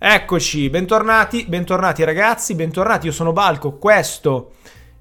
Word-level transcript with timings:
Eccoci, 0.00 0.70
bentornati, 0.70 1.44
bentornati 1.48 2.04
ragazzi, 2.04 2.54
bentornati, 2.54 3.06
io 3.06 3.12
sono 3.12 3.32
Balco, 3.32 3.78
questo 3.78 4.52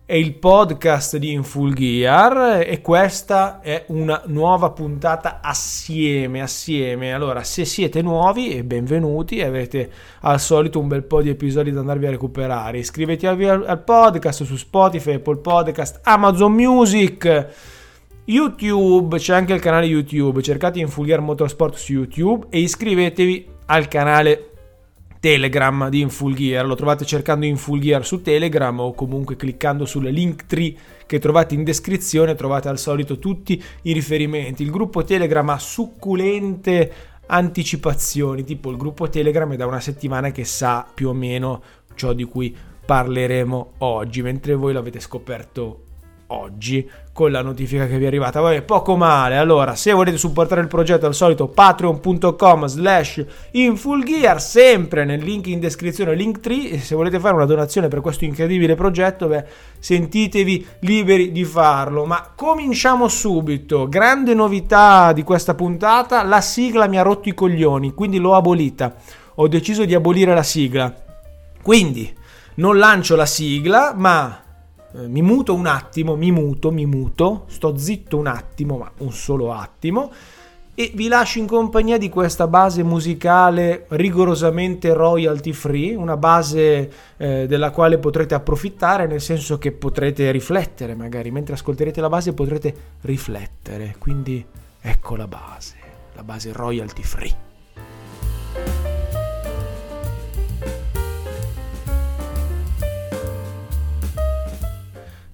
è 0.03 0.15
il 0.15 0.33
podcast 0.33 1.17
di 1.17 1.33
In 1.33 1.43
Gear 1.43 2.63
e 2.65 2.81
questa 2.81 3.61
è 3.61 3.83
una 3.89 4.23
nuova 4.25 4.71
puntata 4.71 5.39
assieme, 5.39 6.41
assieme. 6.41 7.13
Allora, 7.13 7.43
se 7.43 7.63
siete 7.63 8.01
nuovi, 8.01 8.63
benvenuti, 8.63 9.39
avete 9.43 9.87
al 10.21 10.39
solito 10.39 10.79
un 10.79 10.87
bel 10.87 11.03
po' 11.03 11.21
di 11.21 11.29
episodi 11.29 11.69
da 11.69 11.81
andarvi 11.81 12.07
a 12.07 12.09
recuperare. 12.09 12.79
Iscrivetevi 12.79 13.47
al, 13.47 13.65
al 13.67 13.83
podcast 13.83 14.45
su 14.45 14.55
Spotify, 14.55 15.13
Apple 15.13 15.37
Podcast, 15.37 15.99
Amazon 16.05 16.53
Music. 16.53 17.47
YouTube, 18.25 19.19
c'è 19.19 19.35
anche 19.35 19.53
il 19.53 19.61
canale 19.61 19.85
YouTube, 19.85 20.41
cercate 20.41 20.79
In 20.79 20.89
Gear 20.91 21.21
Motorsport 21.21 21.75
su 21.75 21.93
YouTube 21.93 22.47
e 22.49 22.61
iscrivetevi 22.61 23.47
al 23.67 23.87
canale 23.87 24.53
Telegram 25.19 25.89
di 25.89 26.01
Infulgear, 26.01 26.65
lo 26.65 26.75
trovate 26.75 27.05
cercando 27.05 27.45
Infulgear 27.45 28.05
su 28.05 28.21
Telegram 28.21 28.79
o 28.79 28.93
comunque 28.93 29.35
cliccando 29.35 29.85
sul 29.85 30.05
link 30.05 30.45
tree 30.45 30.75
che 31.05 31.19
trovate 31.19 31.55
in 31.55 31.63
descrizione, 31.63 32.35
trovate 32.35 32.67
al 32.69 32.77
solito 32.77 33.17
tutti 33.17 33.61
i 33.83 33.93
riferimenti. 33.93 34.63
Il 34.63 34.71
gruppo 34.71 35.03
Telegram 35.03 35.49
ha 35.49 35.59
succulente 35.59 36.91
anticipazioni, 37.27 38.43
tipo 38.43 38.69
il 38.69 38.77
gruppo 38.77 39.09
Telegram 39.09 39.51
è 39.51 39.55
da 39.55 39.65
una 39.65 39.79
settimana 39.79 40.31
che 40.31 40.45
sa 40.45 40.87
più 40.93 41.09
o 41.09 41.13
meno 41.13 41.61
ciò 41.95 42.13
di 42.13 42.23
cui 42.23 42.55
parleremo 42.85 43.73
oggi, 43.79 44.21
mentre 44.21 44.55
voi 44.55 44.71
l'avete 44.71 44.99
scoperto 44.99 45.86
oggi 46.27 46.89
con 47.13 47.31
la 47.31 47.41
notifica 47.41 47.87
che 47.87 47.97
vi 47.97 48.03
è 48.03 48.07
arrivata. 48.07 48.41
Vabbè, 48.41 48.61
poco 48.61 48.95
male. 48.95 49.37
Allora, 49.37 49.75
se 49.75 49.91
volete 49.91 50.17
supportare 50.17 50.61
il 50.61 50.67
progetto 50.67 51.05
al 51.05 51.15
solito 51.15 51.47
patreon.com 51.47 52.65
slash 52.67 53.25
infulgear, 53.51 54.39
sempre 54.41 55.03
nel 55.03 55.23
link 55.23 55.47
in 55.47 55.59
descrizione, 55.59 56.13
link 56.13 56.39
3, 56.39 56.79
se 56.79 56.95
volete 56.95 57.19
fare 57.19 57.35
una 57.35 57.45
donazione 57.45 57.87
per 57.87 58.01
questo 58.01 58.25
incredibile 58.25 58.75
progetto, 58.75 59.27
beh, 59.27 59.45
sentitevi 59.79 60.65
liberi 60.81 61.31
di 61.31 61.43
farlo. 61.43 62.05
Ma 62.05 62.31
cominciamo 62.35 63.07
subito. 63.07 63.87
Grande 63.87 64.33
novità 64.33 65.13
di 65.13 65.23
questa 65.23 65.55
puntata, 65.55 66.23
la 66.23 66.41
sigla 66.41 66.87
mi 66.87 66.99
ha 66.99 67.03
rotto 67.03 67.29
i 67.29 67.33
coglioni, 67.33 67.93
quindi 67.93 68.19
l'ho 68.19 68.35
abolita. 68.35 68.93
Ho 69.35 69.47
deciso 69.47 69.85
di 69.85 69.95
abolire 69.95 70.33
la 70.33 70.43
sigla. 70.43 70.93
Quindi, 71.61 72.15
non 72.55 72.77
lancio 72.77 73.15
la 73.15 73.25
sigla, 73.25 73.93
ma 73.95 74.41
eh, 74.97 75.07
mi 75.07 75.21
muto 75.21 75.53
un 75.53 75.67
attimo, 75.67 76.15
mi 76.15 76.31
muto, 76.31 76.71
mi 76.71 76.85
muto, 76.85 77.43
sto 77.47 77.77
zitto 77.77 78.17
un 78.17 78.27
attimo, 78.27 78.77
ma 78.77 78.91
un 78.99 79.11
solo 79.11 79.53
attimo, 79.53 80.11
e 80.79 80.91
vi 80.93 81.07
lascio 81.07 81.39
in 81.39 81.47
compagnia 81.47 81.97
di 81.97 82.07
questa 82.07 82.47
base 82.47 82.83
musicale 82.83 83.85
rigorosamente 83.89 84.93
royalty 84.93 85.51
free, 85.51 85.95
una 85.95 86.17
base 86.17 86.91
eh, 87.17 87.45
della 87.47 87.71
quale 87.71 87.97
potrete 87.97 88.35
approfittare, 88.35 89.07
nel 89.07 89.21
senso 89.21 89.57
che 89.57 89.71
potrete 89.71 90.29
riflettere, 90.31 90.93
magari 90.93 91.31
mentre 91.31 91.55
ascolterete 91.55 91.99
la 91.99 92.09
base 92.09 92.33
potrete 92.33 92.73
riflettere, 93.01 93.95
quindi 93.97 94.45
ecco 94.79 95.15
la 95.15 95.27
base, 95.27 95.75
la 96.13 96.23
base 96.23 96.51
royalty 96.51 97.01
free. 97.01 97.46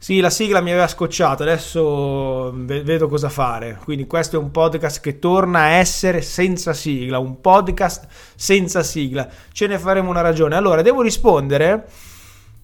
Sì, 0.03 0.19
la 0.19 0.29
sigla 0.29 0.59
mi 0.59 0.71
aveva 0.71 0.89
scocciato, 0.89 1.43
adesso 1.43 2.51
vedo 2.53 3.07
cosa 3.07 3.29
fare. 3.29 3.79
Quindi 3.81 4.05
questo 4.05 4.35
è 4.35 4.39
un 4.39 4.51
podcast 4.51 4.99
che 4.99 5.17
torna 5.17 5.59
a 5.59 5.67
essere 5.67 6.21
senza 6.21 6.73
sigla, 6.73 7.19
un 7.19 7.39
podcast 7.39 8.07
senza 8.35 8.83
sigla. 8.83 9.29
Ce 9.53 9.65
ne 9.65 9.79
faremo 9.79 10.09
una 10.09 10.19
ragione. 10.19 10.57
Allora, 10.57 10.81
devo 10.81 11.01
rispondere 11.01 11.87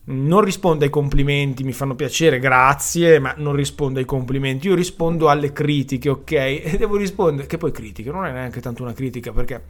non 0.07 0.41
rispondo 0.41 0.83
ai 0.83 0.89
complimenti, 0.89 1.63
mi 1.63 1.71
fanno 1.71 1.95
piacere, 1.95 2.39
grazie, 2.39 3.19
ma 3.19 3.33
non 3.37 3.55
rispondo 3.55 3.99
ai 3.99 4.05
complimenti, 4.05 4.67
io 4.67 4.75
rispondo 4.75 5.29
alle 5.29 5.53
critiche, 5.53 6.09
ok? 6.09 6.31
E 6.59 6.75
devo 6.77 6.97
rispondere, 6.97 7.47
che 7.47 7.57
poi 7.57 7.71
critiche, 7.71 8.11
non 8.11 8.25
è 8.25 8.33
neanche 8.33 8.59
tanto 8.59 8.83
una 8.83 8.91
critica, 8.91 9.31
perché 9.31 9.63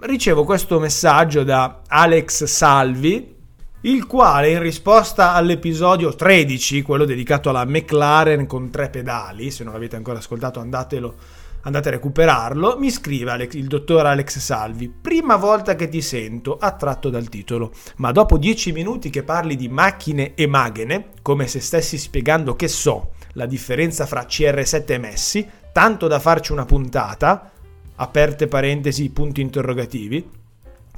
ricevo 0.00 0.42
questo 0.42 0.80
messaggio 0.80 1.44
da 1.44 1.82
Alex 1.86 2.42
Salvi, 2.42 3.36
il 3.82 4.06
quale 4.06 4.50
in 4.50 4.60
risposta 4.60 5.34
all'episodio 5.34 6.12
13, 6.12 6.82
quello 6.82 7.04
dedicato 7.04 7.48
alla 7.48 7.64
McLaren 7.64 8.44
con 8.44 8.70
tre 8.70 8.90
pedali, 8.90 9.52
se 9.52 9.62
non 9.62 9.72
l'avete 9.72 9.94
ancora 9.94 10.18
ascoltato 10.18 10.58
andatelo, 10.58 11.14
andate 11.62 11.88
a 11.88 11.92
recuperarlo, 11.92 12.76
mi 12.76 12.90
scrive 12.90 13.48
il 13.52 13.68
dottor 13.68 14.06
Alex 14.06 14.38
Salvi, 14.38 14.88
prima 14.88 15.36
volta 15.36 15.76
che 15.76 15.88
ti 15.88 16.02
sento, 16.02 16.56
attratto 16.58 17.08
dal 17.08 17.28
titolo, 17.28 17.72
ma 17.98 18.10
dopo 18.10 18.36
dieci 18.36 18.72
minuti 18.72 19.10
che 19.10 19.22
parli 19.22 19.54
di 19.54 19.68
macchine 19.68 20.34
e 20.34 20.48
magene, 20.48 21.10
come 21.22 21.46
se 21.46 21.60
stessi 21.60 21.98
spiegando 21.98 22.56
che 22.56 22.66
so 22.66 23.12
la 23.34 23.46
differenza 23.46 24.06
fra 24.06 24.22
CR7 24.22 24.84
e 24.86 24.98
Messi, 24.98 25.48
tanto 25.72 26.08
da 26.08 26.18
farci 26.18 26.50
una 26.50 26.64
puntata, 26.64 27.52
aperte 27.94 28.48
parentesi, 28.48 29.08
punti 29.10 29.40
interrogativi, 29.40 30.37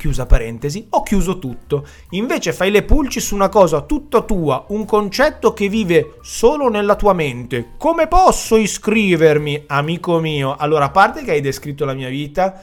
chiusa 0.01 0.25
parentesi, 0.25 0.87
ho 0.89 1.03
chiuso 1.03 1.39
tutto. 1.39 1.87
Invece 2.11 2.55
fai 2.55 2.71
le 2.71 2.85
pulci 2.85 3.21
su 3.21 3.35
una 3.35 3.51
cosa 3.51 3.83
tutta 3.83 4.23
tua, 4.23 4.65
un 4.69 4.87
concetto 4.87 5.53
che 5.53 5.69
vive 5.69 6.15
solo 6.23 6.71
nella 6.71 6.97
tua 6.97 7.13
mente. 7.13 7.73
Come 7.77 8.09
posso 8.09 8.57
iscrivermi, 8.57 9.65
amico 9.67 10.19
mio? 10.19 10.57
Allora, 10.57 10.87
a 10.87 10.91
parte 10.91 11.23
che 11.23 11.33
hai 11.33 11.43
descritto 11.43 11.85
la 11.85 11.93
mia 11.93 12.09
vita, 12.09 12.63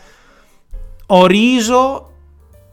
ho 1.06 1.28
riso 1.28 2.14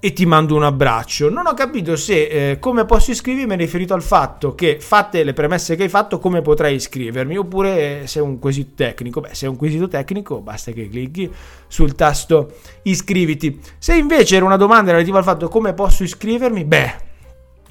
e 0.04 0.12
ti 0.12 0.26
mando 0.26 0.54
un 0.54 0.64
abbraccio. 0.64 1.30
Non 1.30 1.46
ho 1.46 1.54
capito 1.54 1.96
se 1.96 2.50
eh, 2.50 2.58
come 2.58 2.84
posso 2.84 3.10
iscrivermi 3.10 3.56
riferito 3.56 3.94
al 3.94 4.02
fatto 4.02 4.54
che 4.54 4.76
fatte 4.78 5.24
le 5.24 5.32
premesse 5.32 5.76
che 5.76 5.84
hai 5.84 5.88
fatto 5.88 6.18
come 6.18 6.42
potrei 6.42 6.74
iscrivermi 6.74 7.38
oppure 7.38 8.06
se 8.06 8.18
è 8.18 8.22
un 8.22 8.38
quesito 8.38 8.72
tecnico. 8.74 9.22
Beh, 9.22 9.30
se 9.32 9.46
è 9.46 9.48
un 9.48 9.56
quesito 9.56 9.88
tecnico 9.88 10.42
basta 10.42 10.72
che 10.72 10.90
clicchi 10.90 11.32
sul 11.68 11.94
tasto 11.94 12.52
iscriviti. 12.82 13.58
Se 13.78 13.94
invece 13.94 14.36
era 14.36 14.44
una 14.44 14.58
domanda 14.58 14.90
relativa 14.90 15.16
al 15.16 15.24
fatto 15.24 15.48
come 15.48 15.72
posso 15.72 16.02
iscrivermi, 16.02 16.64
beh, 16.64 16.94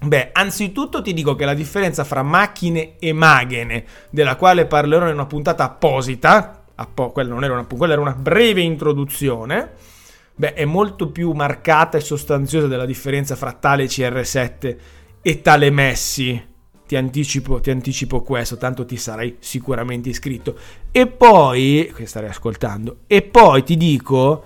Beh, 0.04 0.30
anzitutto 0.32 1.04
ti 1.04 1.14
dico 1.14 1.36
che 1.36 1.46
la 1.46 1.54
differenza 1.54 2.04
fra 2.04 2.24
macchine 2.24 2.96
e 2.98 3.14
magene, 3.14 3.86
della 4.10 4.38
quale 4.38 4.66
parlerò 4.66 5.06
in 5.08 5.14
una 5.14 5.28
puntata 5.28 5.66
apposita, 5.66 6.64
appo- 6.74 7.12
quella 7.12 7.30
non 7.30 7.44
era 7.44 7.54
una, 7.54 7.66
quella 7.66 7.94
era 7.94 8.02
una 8.02 8.16
breve 8.16 8.62
introduzione, 8.62 9.92
beh, 10.36 10.54
è 10.54 10.66
molto 10.66 11.12
più 11.12 11.32
marcata 11.32 11.98
e 11.98 12.02
sostanziosa 12.02 12.68
della 12.68 12.86
differenza 12.86 13.36
fra 13.36 13.54
tale 13.54 13.86
CR7 13.86 14.76
e 15.22 15.42
tale 15.42 15.70
Messi. 15.70 16.52
Ti 16.86 16.96
anticipo, 16.98 17.60
ti 17.60 17.72
anticipo 17.72 18.22
questo, 18.22 18.58
tanto 18.58 18.86
ti 18.86 18.98
sarai 18.98 19.38
sicuramente 19.40 20.10
iscritto. 20.10 20.58
E 20.92 21.08
poi, 21.08 21.92
che 21.96 22.06
starei 22.06 22.30
ascoltando, 22.30 22.98
e 23.08 23.22
poi 23.22 23.64
ti 23.64 23.78
dico 23.78 24.44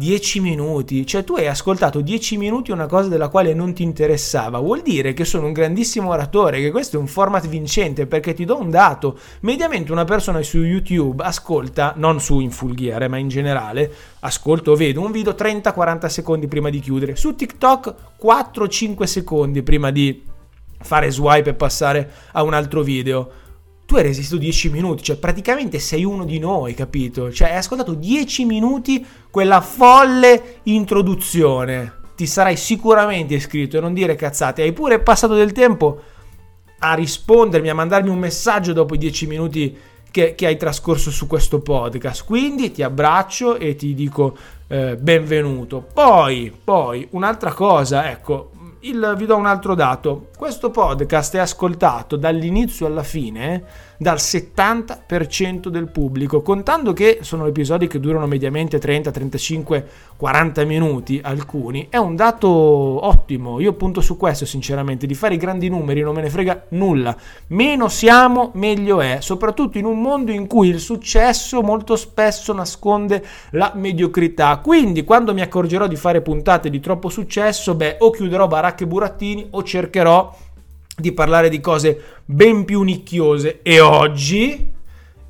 10 0.00 0.40
minuti, 0.40 1.06
cioè 1.06 1.24
tu 1.24 1.34
hai 1.34 1.46
ascoltato 1.46 2.00
10 2.00 2.38
minuti 2.38 2.70
una 2.70 2.86
cosa 2.86 3.10
della 3.10 3.28
quale 3.28 3.52
non 3.52 3.74
ti 3.74 3.82
interessava, 3.82 4.58
vuol 4.58 4.80
dire 4.80 5.12
che 5.12 5.26
sono 5.26 5.44
un 5.44 5.52
grandissimo 5.52 6.08
oratore, 6.08 6.58
che 6.58 6.70
questo 6.70 6.96
è 6.96 6.98
un 6.98 7.06
format 7.06 7.46
vincente 7.46 8.06
perché 8.06 8.32
ti 8.32 8.46
do 8.46 8.58
un 8.58 8.70
dato, 8.70 9.18
mediamente 9.40 9.92
una 9.92 10.06
persona 10.06 10.42
su 10.42 10.56
YouTube 10.62 11.22
ascolta, 11.22 11.92
non 11.98 12.18
su 12.18 12.40
Infulghiere 12.40 13.08
ma 13.08 13.18
in 13.18 13.28
generale, 13.28 13.92
ascolto 14.20 14.70
o 14.70 14.74
vedo 14.74 15.02
un 15.02 15.12
video 15.12 15.32
30-40 15.32 16.06
secondi 16.06 16.48
prima 16.48 16.70
di 16.70 16.80
chiudere, 16.80 17.14
su 17.14 17.34
TikTok 17.34 17.94
4-5 18.22 19.02
secondi 19.02 19.62
prima 19.62 19.90
di 19.90 20.22
fare 20.78 21.10
swipe 21.10 21.50
e 21.50 21.54
passare 21.54 22.10
a 22.32 22.42
un 22.42 22.54
altro 22.54 22.80
video 22.80 23.39
tu 23.90 23.96
hai 23.96 24.02
resistito 24.04 24.38
10 24.38 24.70
minuti, 24.70 25.02
cioè 25.02 25.16
praticamente 25.16 25.80
sei 25.80 26.04
uno 26.04 26.24
di 26.24 26.38
noi, 26.38 26.74
capito? 26.74 27.32
Cioè 27.32 27.50
hai 27.50 27.56
ascoltato 27.56 27.94
10 27.94 28.44
minuti 28.44 29.04
quella 29.28 29.60
folle 29.60 30.60
introduzione. 30.62 31.94
Ti 32.14 32.24
sarai 32.24 32.56
sicuramente 32.56 33.34
iscritto 33.34 33.78
e 33.78 33.80
non 33.80 33.92
dire 33.92 34.14
cazzate. 34.14 34.62
Hai 34.62 34.72
pure 34.72 35.00
passato 35.00 35.34
del 35.34 35.50
tempo 35.50 36.00
a 36.78 36.94
rispondermi, 36.94 37.68
a 37.68 37.74
mandarmi 37.74 38.10
un 38.10 38.20
messaggio 38.20 38.72
dopo 38.72 38.94
i 38.94 38.98
10 38.98 39.26
minuti 39.26 39.76
che, 40.08 40.36
che 40.36 40.46
hai 40.46 40.56
trascorso 40.56 41.10
su 41.10 41.26
questo 41.26 41.58
podcast. 41.58 42.24
Quindi 42.24 42.70
ti 42.70 42.84
abbraccio 42.84 43.56
e 43.56 43.74
ti 43.74 43.92
dico 43.94 44.36
eh, 44.68 44.98
benvenuto. 44.98 45.84
Poi, 45.92 46.56
poi, 46.62 47.08
un'altra 47.10 47.52
cosa, 47.52 48.08
ecco, 48.08 48.52
il, 48.80 49.14
vi 49.16 49.26
do 49.26 49.36
un 49.36 49.46
altro 49.46 49.74
dato. 49.74 50.28
Questo 50.36 50.70
podcast 50.70 51.34
è 51.34 51.38
ascoltato 51.38 52.16
dall'inizio 52.16 52.86
alla 52.86 53.02
fine 53.02 53.88
dal 54.00 54.16
70% 54.16 55.68
del 55.68 55.90
pubblico, 55.90 56.40
contando 56.40 56.94
che 56.94 57.18
sono 57.20 57.44
episodi 57.44 57.86
che 57.86 58.00
durano 58.00 58.26
mediamente 58.26 58.78
30, 58.78 59.10
35, 59.10 59.86
40 60.16 60.64
minuti 60.64 61.20
alcuni, 61.22 61.88
è 61.90 61.98
un 61.98 62.16
dato 62.16 62.48
ottimo. 62.48 63.60
Io 63.60 63.74
punto 63.74 64.00
su 64.00 64.16
questo 64.16 64.46
sinceramente, 64.46 65.06
di 65.06 65.12
fare 65.12 65.34
i 65.34 65.36
grandi 65.36 65.68
numeri 65.68 66.00
non 66.00 66.14
me 66.14 66.22
ne 66.22 66.30
frega 66.30 66.64
nulla. 66.70 67.14
Meno 67.48 67.88
siamo, 67.88 68.52
meglio 68.54 69.02
è, 69.02 69.18
soprattutto 69.20 69.76
in 69.76 69.84
un 69.84 70.00
mondo 70.00 70.30
in 70.30 70.46
cui 70.46 70.68
il 70.68 70.80
successo 70.80 71.60
molto 71.60 71.94
spesso 71.96 72.54
nasconde 72.54 73.22
la 73.50 73.72
mediocrità. 73.74 74.56
Quindi 74.64 75.04
quando 75.04 75.34
mi 75.34 75.42
accorgerò 75.42 75.86
di 75.86 75.96
fare 75.96 76.22
puntate 76.22 76.70
di 76.70 76.80
troppo 76.80 77.10
successo, 77.10 77.74
beh, 77.74 77.96
o 77.98 78.08
chiuderò 78.08 78.46
baracche 78.46 78.86
burattini 78.86 79.48
o 79.50 79.62
cercherò 79.62 80.34
di 81.00 81.12
parlare 81.12 81.48
di 81.48 81.60
cose 81.60 82.00
ben 82.24 82.64
più 82.64 82.82
nicchiose. 82.82 83.60
E 83.62 83.80
oggi 83.80 84.70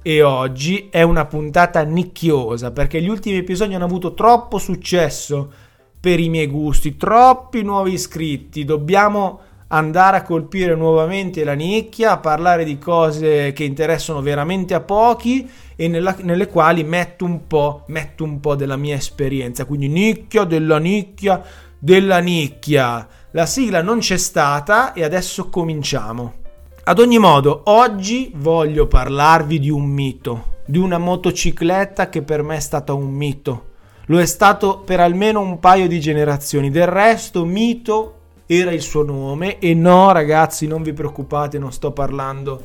e 0.02 0.22
oggi 0.22 0.88
è 0.90 1.02
una 1.02 1.26
puntata 1.26 1.82
nicchiosa 1.82 2.70
perché 2.70 3.02
gli 3.02 3.08
ultimi 3.08 3.36
episodi 3.36 3.74
hanno 3.74 3.84
avuto 3.84 4.14
troppo 4.14 4.56
successo 4.56 5.52
per 6.00 6.18
i 6.18 6.30
miei 6.30 6.46
gusti, 6.46 6.96
troppi 6.96 7.62
nuovi 7.62 7.92
iscritti, 7.92 8.64
dobbiamo 8.64 9.40
andare 9.68 10.16
a 10.16 10.22
colpire 10.22 10.74
nuovamente 10.74 11.44
la 11.44 11.52
nicchia, 11.52 12.12
a 12.12 12.18
parlare 12.18 12.64
di 12.64 12.78
cose 12.78 13.52
che 13.52 13.64
interessano 13.64 14.22
veramente 14.22 14.72
a 14.72 14.80
pochi 14.80 15.48
e 15.76 15.86
nella, 15.86 16.16
nelle 16.22 16.46
quali 16.46 16.82
metto 16.82 17.26
un, 17.26 17.46
po', 17.46 17.84
metto 17.88 18.24
un 18.24 18.40
po' 18.40 18.54
della 18.54 18.76
mia 18.76 18.96
esperienza, 18.96 19.66
quindi 19.66 19.88
nicchia 19.88 20.44
della 20.44 20.78
nicchia 20.78 21.42
della 21.80 22.18
nicchia. 22.18 23.08
La 23.32 23.46
sigla 23.46 23.80
non 23.80 24.00
c'è 24.00 24.16
stata 24.16 24.92
e 24.92 25.04
adesso 25.04 25.48
cominciamo. 25.50 26.34
Ad 26.82 26.98
ogni 26.98 27.18
modo, 27.18 27.60
oggi 27.66 28.32
voglio 28.34 28.88
parlarvi 28.88 29.60
di 29.60 29.70
un 29.70 29.84
mito, 29.84 30.56
di 30.64 30.78
una 30.78 30.98
motocicletta 30.98 32.08
che 32.08 32.22
per 32.22 32.42
me 32.42 32.56
è 32.56 32.60
stata 32.60 32.92
un 32.92 33.08
mito. 33.08 33.66
Lo 34.06 34.18
è 34.18 34.26
stato 34.26 34.80
per 34.80 34.98
almeno 34.98 35.38
un 35.38 35.60
paio 35.60 35.86
di 35.86 36.00
generazioni. 36.00 36.70
Del 36.70 36.88
resto, 36.88 37.44
mito 37.44 38.14
era 38.46 38.72
il 38.72 38.82
suo 38.82 39.04
nome 39.04 39.60
e 39.60 39.74
no, 39.74 40.10
ragazzi, 40.10 40.66
non 40.66 40.82
vi 40.82 40.92
preoccupate, 40.92 41.56
non 41.56 41.70
sto 41.70 41.92
parlando 41.92 42.64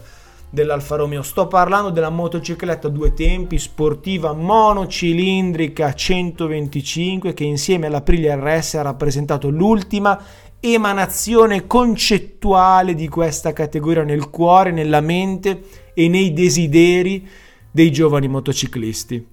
dell'Alfa 0.56 0.96
Romeo, 0.96 1.22
sto 1.22 1.48
parlando 1.48 1.90
della 1.90 2.10
motocicletta 2.10 2.88
due 2.88 3.14
tempi 3.14 3.60
sportiva 3.60 4.32
monocilindrica 4.32 5.94
125 5.94 7.34
che 7.34 7.44
insieme 7.44 7.88
all'Aprilia 7.88 8.36
RS 8.36 8.76
ha 8.76 8.82
rappresentato 8.82 9.50
l'ultima 9.50 10.18
emanazione 10.60 11.68
concettuale 11.68 12.96
di 12.96 13.07
questa 13.07 13.54
categoria 13.54 14.04
nel 14.04 14.30
cuore, 14.30 14.72
nella 14.72 15.02
mente 15.02 15.62
e 15.94 16.07
nei 16.07 16.34
desideri 16.34 17.28
dei 17.72 17.92
giovani 17.92 18.28
motociclisti. 18.28 19.28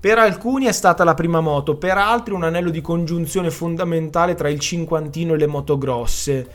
Per 0.00 0.16
alcuni 0.16 0.66
è 0.66 0.72
stata 0.72 1.02
la 1.02 1.14
prima 1.14 1.40
moto, 1.40 1.76
per 1.76 1.98
altri 1.98 2.32
un 2.32 2.44
anello 2.44 2.70
di 2.70 2.80
congiunzione 2.80 3.50
fondamentale 3.50 4.34
tra 4.34 4.48
il 4.48 4.60
cinquantino 4.60 5.34
e 5.34 5.38
le 5.38 5.46
moto 5.46 5.76
grosse 5.76 6.48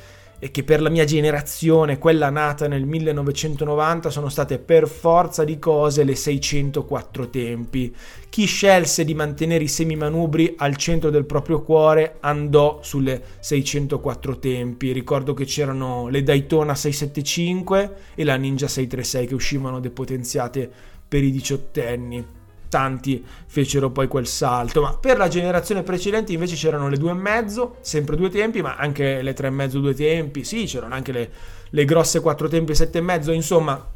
e 0.44 0.52
che 0.52 0.66
per 0.66 0.82
la 0.82 0.90
mia 0.90 1.06
generazione, 1.06 1.98
quella 1.98 2.30
nata 2.30 2.68
nel 2.68 2.86
1990, 2.86 4.10
sono 4.10 4.28
state 4.28 4.60
per 4.60 4.90
forza 4.90 5.46
di 5.46 5.58
cose 5.58 6.04
le 6.04 6.16
604 6.16 7.30
tempi. 7.30 7.96
Chi 8.28 8.44
scelse 8.44 9.06
di 9.06 9.14
mantenere 9.14 9.64
i 9.64 9.70
semimanubri 9.70 10.54
al 10.58 10.76
centro 10.76 11.10
del 11.10 11.24
proprio 11.24 11.62
cuore 11.62 12.18
andò 12.20 12.80
sulle 12.82 13.22
604 13.40 14.40
tempi. 14.40 14.92
Ricordo 14.92 15.34
che 15.34 15.46
c'erano 15.46 16.10
le 16.10 16.24
Daytona 16.24 16.76
675 16.76 17.96
e 18.14 18.26
la 18.26 18.36
Ninja 18.36 18.68
636 18.68 19.28
che 19.28 19.36
uscivano 19.36 19.80
depotenziate 19.80 20.70
per 21.08 21.24
i 21.24 21.32
diciottenni 21.32 22.42
tanti 22.74 23.24
fecero 23.46 23.92
poi 23.92 24.08
quel 24.08 24.26
salto, 24.26 24.82
ma 24.82 24.98
per 24.98 25.18
la 25.18 25.28
generazione 25.28 25.84
precedente 25.84 26.34
invece 26.34 26.56
c'erano 26.56 26.90
le 26.90 26.98
due 26.98 27.12
e 27.12 27.14
mezzo, 27.14 27.76
sempre 27.82 28.16
due 28.16 28.32
tempi, 28.32 28.64
ma 28.64 28.76
anche 28.78 29.22
le 29.22 29.34
tre 29.34 29.48
e 29.48 29.52
mezzo 29.52 29.80
due 29.80 29.94
tempi, 29.94 30.44
sì, 30.44 30.66
c'erano 30.66 30.96
anche 30.96 31.12
le, 31.12 31.30
le 31.70 31.86
grosse 31.86 32.20
quattro 32.20 32.48
tempi 32.48 32.74
sette 32.74 32.98
e 32.98 33.02
mezzo, 33.02 33.32
insomma 33.32 33.92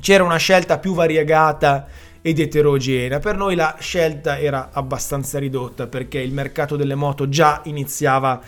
c'era 0.00 0.22
una 0.22 0.36
scelta 0.36 0.78
più 0.78 0.92
variegata 0.92 1.86
ed 2.20 2.38
eterogenea. 2.38 3.20
Per 3.20 3.36
noi 3.36 3.54
la 3.54 3.76
scelta 3.78 4.38
era 4.38 4.68
abbastanza 4.70 5.38
ridotta 5.38 5.86
perché 5.86 6.18
il 6.18 6.34
mercato 6.34 6.76
delle 6.76 6.94
moto 6.94 7.26
già 7.30 7.62
iniziava 7.64 8.38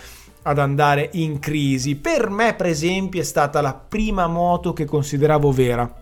ad 0.42 0.58
andare 0.58 1.08
in 1.12 1.38
crisi. 1.38 1.96
Per 1.96 2.28
me, 2.28 2.52
per 2.52 2.66
esempio, 2.66 3.22
è 3.22 3.24
stata 3.24 3.62
la 3.62 3.72
prima 3.72 4.26
moto 4.26 4.74
che 4.74 4.84
consideravo 4.84 5.50
vera 5.50 6.01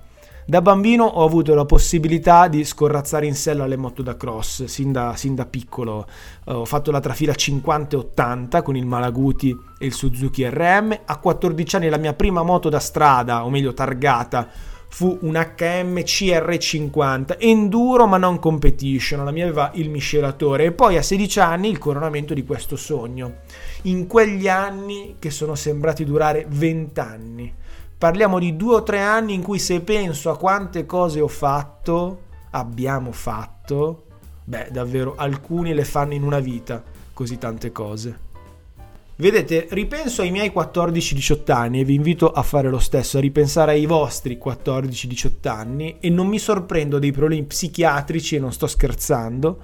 da 0.50 0.60
bambino 0.60 1.04
ho 1.04 1.24
avuto 1.24 1.54
la 1.54 1.64
possibilità 1.64 2.48
di 2.48 2.64
scorrazzare 2.64 3.24
in 3.24 3.36
sella 3.36 3.66
le 3.66 3.76
moto 3.76 4.02
da 4.02 4.16
cross, 4.16 4.64
sin 4.64 4.90
da, 4.90 5.14
sin 5.14 5.36
da 5.36 5.46
piccolo. 5.46 6.08
Uh, 6.44 6.54
ho 6.54 6.64
fatto 6.64 6.90
la 6.90 6.98
trafila 6.98 7.32
50 7.32 7.94
e 7.94 7.98
80 8.00 8.62
con 8.62 8.74
il 8.74 8.84
Malaguti 8.84 9.56
e 9.78 9.86
il 9.86 9.92
Suzuki 9.92 10.44
RM. 10.48 11.02
A 11.04 11.18
14 11.18 11.76
anni 11.76 11.88
la 11.88 11.98
mia 11.98 12.14
prima 12.14 12.42
moto 12.42 12.68
da 12.68 12.80
strada, 12.80 13.44
o 13.44 13.48
meglio 13.48 13.72
targata, 13.72 14.48
fu 14.88 15.16
un 15.20 15.34
HM 15.34 15.98
CR50 15.98 17.36
enduro 17.38 18.08
ma 18.08 18.16
non 18.16 18.40
competition, 18.40 19.24
la 19.24 19.30
mia 19.30 19.44
aveva 19.44 19.70
il 19.74 19.88
miscelatore 19.88 20.64
e 20.64 20.72
poi 20.72 20.96
a 20.96 21.02
16 21.02 21.38
anni 21.38 21.70
il 21.70 21.78
coronamento 21.78 22.34
di 22.34 22.42
questo 22.42 22.74
sogno. 22.74 23.42
In 23.82 24.08
quegli 24.08 24.48
anni 24.48 25.14
che 25.20 25.30
sono 25.30 25.54
sembrati 25.54 26.04
durare 26.04 26.44
20 26.48 26.98
anni. 26.98 27.54
Parliamo 28.00 28.38
di 28.38 28.56
due 28.56 28.76
o 28.76 28.82
tre 28.82 29.00
anni 29.00 29.34
in 29.34 29.42
cui 29.42 29.58
se 29.58 29.82
penso 29.82 30.30
a 30.30 30.38
quante 30.38 30.86
cose 30.86 31.20
ho 31.20 31.28
fatto, 31.28 32.22
abbiamo 32.52 33.12
fatto, 33.12 34.04
beh 34.42 34.68
davvero 34.72 35.16
alcuni 35.16 35.74
le 35.74 35.84
fanno 35.84 36.14
in 36.14 36.22
una 36.22 36.38
vita, 36.38 36.82
così 37.12 37.36
tante 37.36 37.72
cose. 37.72 38.18
Vedete, 39.16 39.66
ripenso 39.72 40.22
ai 40.22 40.30
miei 40.30 40.48
14-18 40.48 41.52
anni 41.52 41.80
e 41.80 41.84
vi 41.84 41.92
invito 41.92 42.30
a 42.30 42.40
fare 42.40 42.70
lo 42.70 42.78
stesso, 42.78 43.18
a 43.18 43.20
ripensare 43.20 43.72
ai 43.72 43.84
vostri 43.84 44.40
14-18 44.42 45.48
anni 45.48 45.96
e 46.00 46.08
non 46.08 46.26
mi 46.26 46.38
sorprendo 46.38 46.98
dei 46.98 47.12
problemi 47.12 47.44
psichiatrici, 47.44 48.36
e 48.36 48.38
non 48.38 48.54
sto 48.54 48.66
scherzando, 48.66 49.60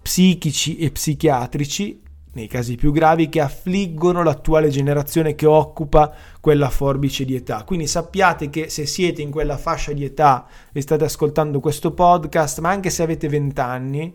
psichici 0.00 0.78
e 0.78 0.92
psichiatrici 0.92 2.02
nei 2.32 2.46
casi 2.46 2.76
più 2.76 2.92
gravi, 2.92 3.28
che 3.28 3.40
affliggono 3.40 4.22
l'attuale 4.22 4.68
generazione 4.68 5.34
che 5.34 5.46
occupa 5.46 6.14
quella 6.40 6.70
forbice 6.70 7.24
di 7.24 7.34
età. 7.34 7.64
Quindi 7.64 7.86
sappiate 7.86 8.50
che 8.50 8.68
se 8.68 8.86
siete 8.86 9.22
in 9.22 9.30
quella 9.30 9.56
fascia 9.56 9.92
di 9.92 10.04
età 10.04 10.46
e 10.72 10.80
state 10.80 11.04
ascoltando 11.04 11.60
questo 11.60 11.92
podcast, 11.92 12.60
ma 12.60 12.70
anche 12.70 12.90
se 12.90 13.02
avete 13.02 13.28
20 13.28 13.60
anni, 13.60 14.14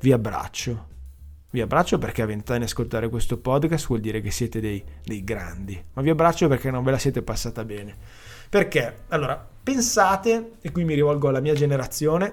vi 0.00 0.12
abbraccio. 0.12 0.92
Vi 1.50 1.60
abbraccio 1.60 1.98
perché 1.98 2.22
a 2.22 2.26
20 2.26 2.52
anni 2.52 2.64
ascoltare 2.64 3.08
questo 3.08 3.38
podcast 3.38 3.86
vuol 3.86 4.00
dire 4.00 4.20
che 4.20 4.32
siete 4.32 4.60
dei, 4.60 4.82
dei 5.04 5.22
grandi, 5.22 5.80
ma 5.92 6.02
vi 6.02 6.10
abbraccio 6.10 6.48
perché 6.48 6.70
non 6.70 6.82
ve 6.82 6.90
la 6.90 6.98
siete 6.98 7.22
passata 7.22 7.64
bene. 7.64 7.94
Perché? 8.50 9.02
Allora, 9.08 9.48
pensate, 9.62 10.54
e 10.60 10.72
qui 10.72 10.84
mi 10.84 10.94
rivolgo 10.94 11.28
alla 11.28 11.40
mia 11.40 11.54
generazione, 11.54 12.32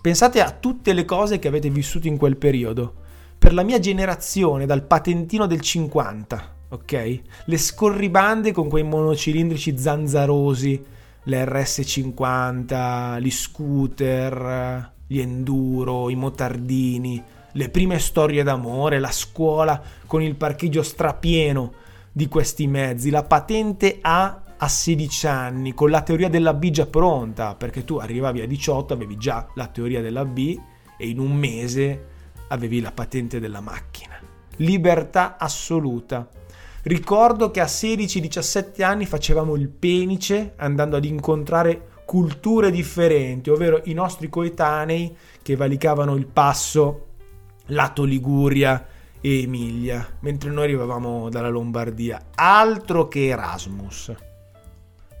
pensate 0.00 0.42
a 0.42 0.50
tutte 0.50 0.92
le 0.92 1.06
cose 1.06 1.38
che 1.38 1.48
avete 1.48 1.70
vissuto 1.70 2.06
in 2.06 2.18
quel 2.18 2.36
periodo 2.36 3.02
per 3.44 3.52
la 3.52 3.62
mia 3.62 3.78
generazione, 3.78 4.64
dal 4.64 4.84
patentino 4.84 5.44
del 5.44 5.60
50, 5.60 6.54
ok? 6.70 7.20
Le 7.44 7.58
scorribande 7.58 8.52
con 8.52 8.70
quei 8.70 8.84
monocilindrici 8.84 9.76
zanzarosi, 9.76 10.82
le 11.24 11.44
RS50, 11.44 13.20
gli 13.20 13.30
scooter, 13.30 14.92
gli 15.06 15.18
enduro, 15.18 16.08
i 16.08 16.14
motardini, 16.14 17.22
le 17.52 17.68
prime 17.68 17.98
storie 17.98 18.42
d'amore, 18.42 18.98
la 18.98 19.12
scuola 19.12 19.78
con 20.06 20.22
il 20.22 20.36
parcheggio 20.36 20.82
strapieno 20.82 21.74
di 22.10 22.28
questi 22.28 22.66
mezzi, 22.66 23.10
la 23.10 23.24
patente 23.24 23.98
A 24.00 24.40
a 24.56 24.68
16 24.68 25.26
anni 25.26 25.74
con 25.74 25.90
la 25.90 26.00
teoria 26.00 26.30
della 26.30 26.54
B 26.54 26.70
già 26.70 26.86
pronta, 26.86 27.54
perché 27.54 27.84
tu 27.84 27.96
arrivavi 27.96 28.40
a 28.40 28.46
18, 28.46 28.94
avevi 28.94 29.18
già 29.18 29.46
la 29.54 29.66
teoria 29.66 30.00
della 30.00 30.24
B 30.24 30.58
e 30.96 31.08
in 31.08 31.18
un 31.18 31.36
mese 31.36 32.12
avevi 32.48 32.80
la 32.80 32.92
patente 32.92 33.40
della 33.40 33.60
macchina. 33.60 34.18
Libertà 34.56 35.36
assoluta. 35.38 36.28
Ricordo 36.82 37.50
che 37.50 37.60
a 37.60 37.64
16-17 37.64 38.82
anni 38.82 39.06
facevamo 39.06 39.54
il 39.54 39.68
penice 39.68 40.52
andando 40.56 40.96
ad 40.96 41.04
incontrare 41.04 41.92
culture 42.04 42.70
differenti, 42.70 43.50
ovvero 43.50 43.80
i 43.84 43.94
nostri 43.94 44.28
coetanei 44.28 45.16
che 45.42 45.56
valicavano 45.56 46.14
il 46.14 46.26
passo 46.26 47.06
lato 47.68 48.04
Liguria 48.04 48.86
e 49.20 49.42
Emilia, 49.42 50.06
mentre 50.20 50.50
noi 50.50 50.64
arrivavamo 50.64 51.30
dalla 51.30 51.48
Lombardia. 51.48 52.26
Altro 52.34 53.08
che 53.08 53.28
Erasmus. 53.28 54.12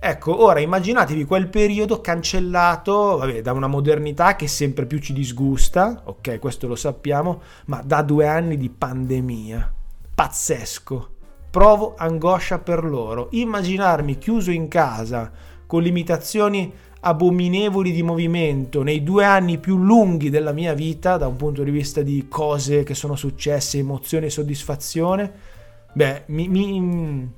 Ecco, 0.06 0.42
ora 0.44 0.60
immaginatevi 0.60 1.24
quel 1.24 1.48
periodo 1.48 2.02
cancellato 2.02 3.16
vabbè, 3.16 3.40
da 3.40 3.52
una 3.52 3.68
modernità 3.68 4.36
che 4.36 4.46
sempre 4.48 4.84
più 4.84 4.98
ci 4.98 5.14
disgusta, 5.14 6.02
ok, 6.04 6.38
questo 6.40 6.66
lo 6.66 6.76
sappiamo, 6.76 7.40
ma 7.68 7.80
da 7.82 8.02
due 8.02 8.26
anni 8.26 8.58
di 8.58 8.68
pandemia. 8.68 9.72
Pazzesco, 10.14 11.08
provo 11.50 11.94
angoscia 11.96 12.58
per 12.58 12.84
loro. 12.84 13.28
Immaginarmi 13.30 14.18
chiuso 14.18 14.50
in 14.50 14.68
casa 14.68 15.32
con 15.66 15.82
limitazioni 15.82 16.70
abominevoli 17.00 17.90
di 17.90 18.02
movimento 18.02 18.82
nei 18.82 19.02
due 19.02 19.24
anni 19.24 19.56
più 19.56 19.78
lunghi 19.78 20.28
della 20.28 20.52
mia 20.52 20.74
vita 20.74 21.16
da 21.16 21.26
un 21.26 21.36
punto 21.36 21.62
di 21.62 21.70
vista 21.70 22.02
di 22.02 22.26
cose 22.28 22.82
che 22.82 22.94
sono 22.94 23.16
successe, 23.16 23.78
emozione 23.78 24.26
e 24.26 24.30
soddisfazione, 24.30 25.32
beh, 25.94 26.24
mi, 26.26 26.48
mi, 26.48 27.32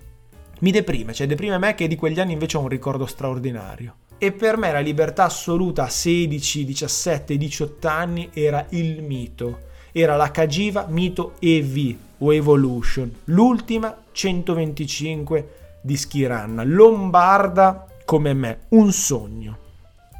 mi 0.60 0.70
deprime, 0.70 1.12
cioè 1.12 1.26
deprime 1.26 1.58
me 1.58 1.74
che 1.74 1.86
di 1.86 1.96
quegli 1.96 2.18
anni 2.20 2.32
invece 2.32 2.56
ho 2.56 2.60
un 2.60 2.68
ricordo 2.68 3.06
straordinario. 3.06 3.94
E 4.18 4.32
per 4.32 4.56
me 4.56 4.72
la 4.72 4.80
libertà 4.80 5.24
assoluta 5.24 5.84
a 5.84 5.88
16, 5.90 6.64
17, 6.64 7.36
18 7.36 7.88
anni 7.88 8.30
era 8.32 8.64
il 8.70 9.02
mito. 9.02 9.64
Era 9.92 10.16
la 10.16 10.30
Cagiva 10.30 10.86
Mito 10.88 11.34
EV 11.38 11.96
o 12.18 12.32
Evolution, 12.32 13.12
l'ultima 13.24 13.94
125 14.12 15.48
di 15.82 15.96
Schiranna, 15.96 16.64
lombarda 16.64 17.86
come 18.04 18.32
me, 18.32 18.60
un 18.70 18.92
sogno. 18.92 19.58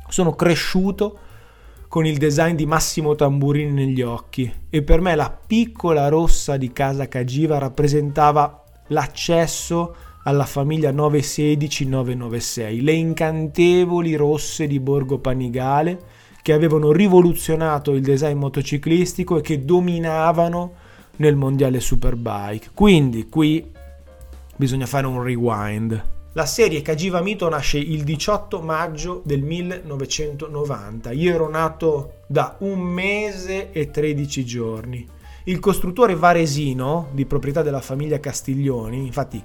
Sono 0.08 0.34
cresciuto 0.34 1.18
con 1.88 2.04
il 2.04 2.18
design 2.18 2.54
di 2.54 2.66
Massimo 2.66 3.14
Tamburini 3.14 3.72
negli 3.72 4.02
occhi 4.02 4.52
e 4.68 4.82
per 4.82 5.00
me 5.00 5.14
la 5.14 5.30
piccola 5.30 6.08
rossa 6.08 6.56
di 6.56 6.72
casa 6.72 7.08
Cagiva 7.08 7.58
rappresentava 7.58 8.64
l'accesso 8.88 9.94
alla 10.26 10.44
famiglia 10.44 10.90
916-996, 10.92 12.82
le 12.82 12.92
incantevoli 12.92 14.16
rosse 14.16 14.66
di 14.66 14.80
Borgo 14.80 15.18
Panigale 15.18 16.24
che 16.42 16.52
avevano 16.52 16.90
rivoluzionato 16.92 17.92
il 17.92 18.02
design 18.02 18.36
motociclistico 18.36 19.38
e 19.38 19.40
che 19.40 19.64
dominavano 19.64 20.74
nel 21.16 21.36
mondiale 21.36 21.78
Superbike. 21.80 22.70
Quindi 22.74 23.28
qui 23.28 23.72
bisogna 24.56 24.86
fare 24.86 25.06
un 25.06 25.22
rewind. 25.22 26.14
La 26.32 26.46
serie 26.46 26.82
Cagiva 26.82 27.20
Mito 27.22 27.48
nasce 27.48 27.78
il 27.78 28.02
18 28.02 28.60
maggio 28.60 29.22
del 29.24 29.42
1990. 29.42 31.12
Io 31.12 31.32
ero 31.34 31.48
nato 31.48 32.14
da 32.26 32.56
un 32.60 32.80
mese 32.80 33.70
e 33.70 33.90
13 33.90 34.44
giorni. 34.44 35.06
Il 35.44 35.60
costruttore 35.60 36.16
varesino, 36.16 37.08
di 37.12 37.26
proprietà 37.26 37.62
della 37.62 37.80
famiglia 37.80 38.18
Castiglioni, 38.20 39.06
infatti 39.06 39.44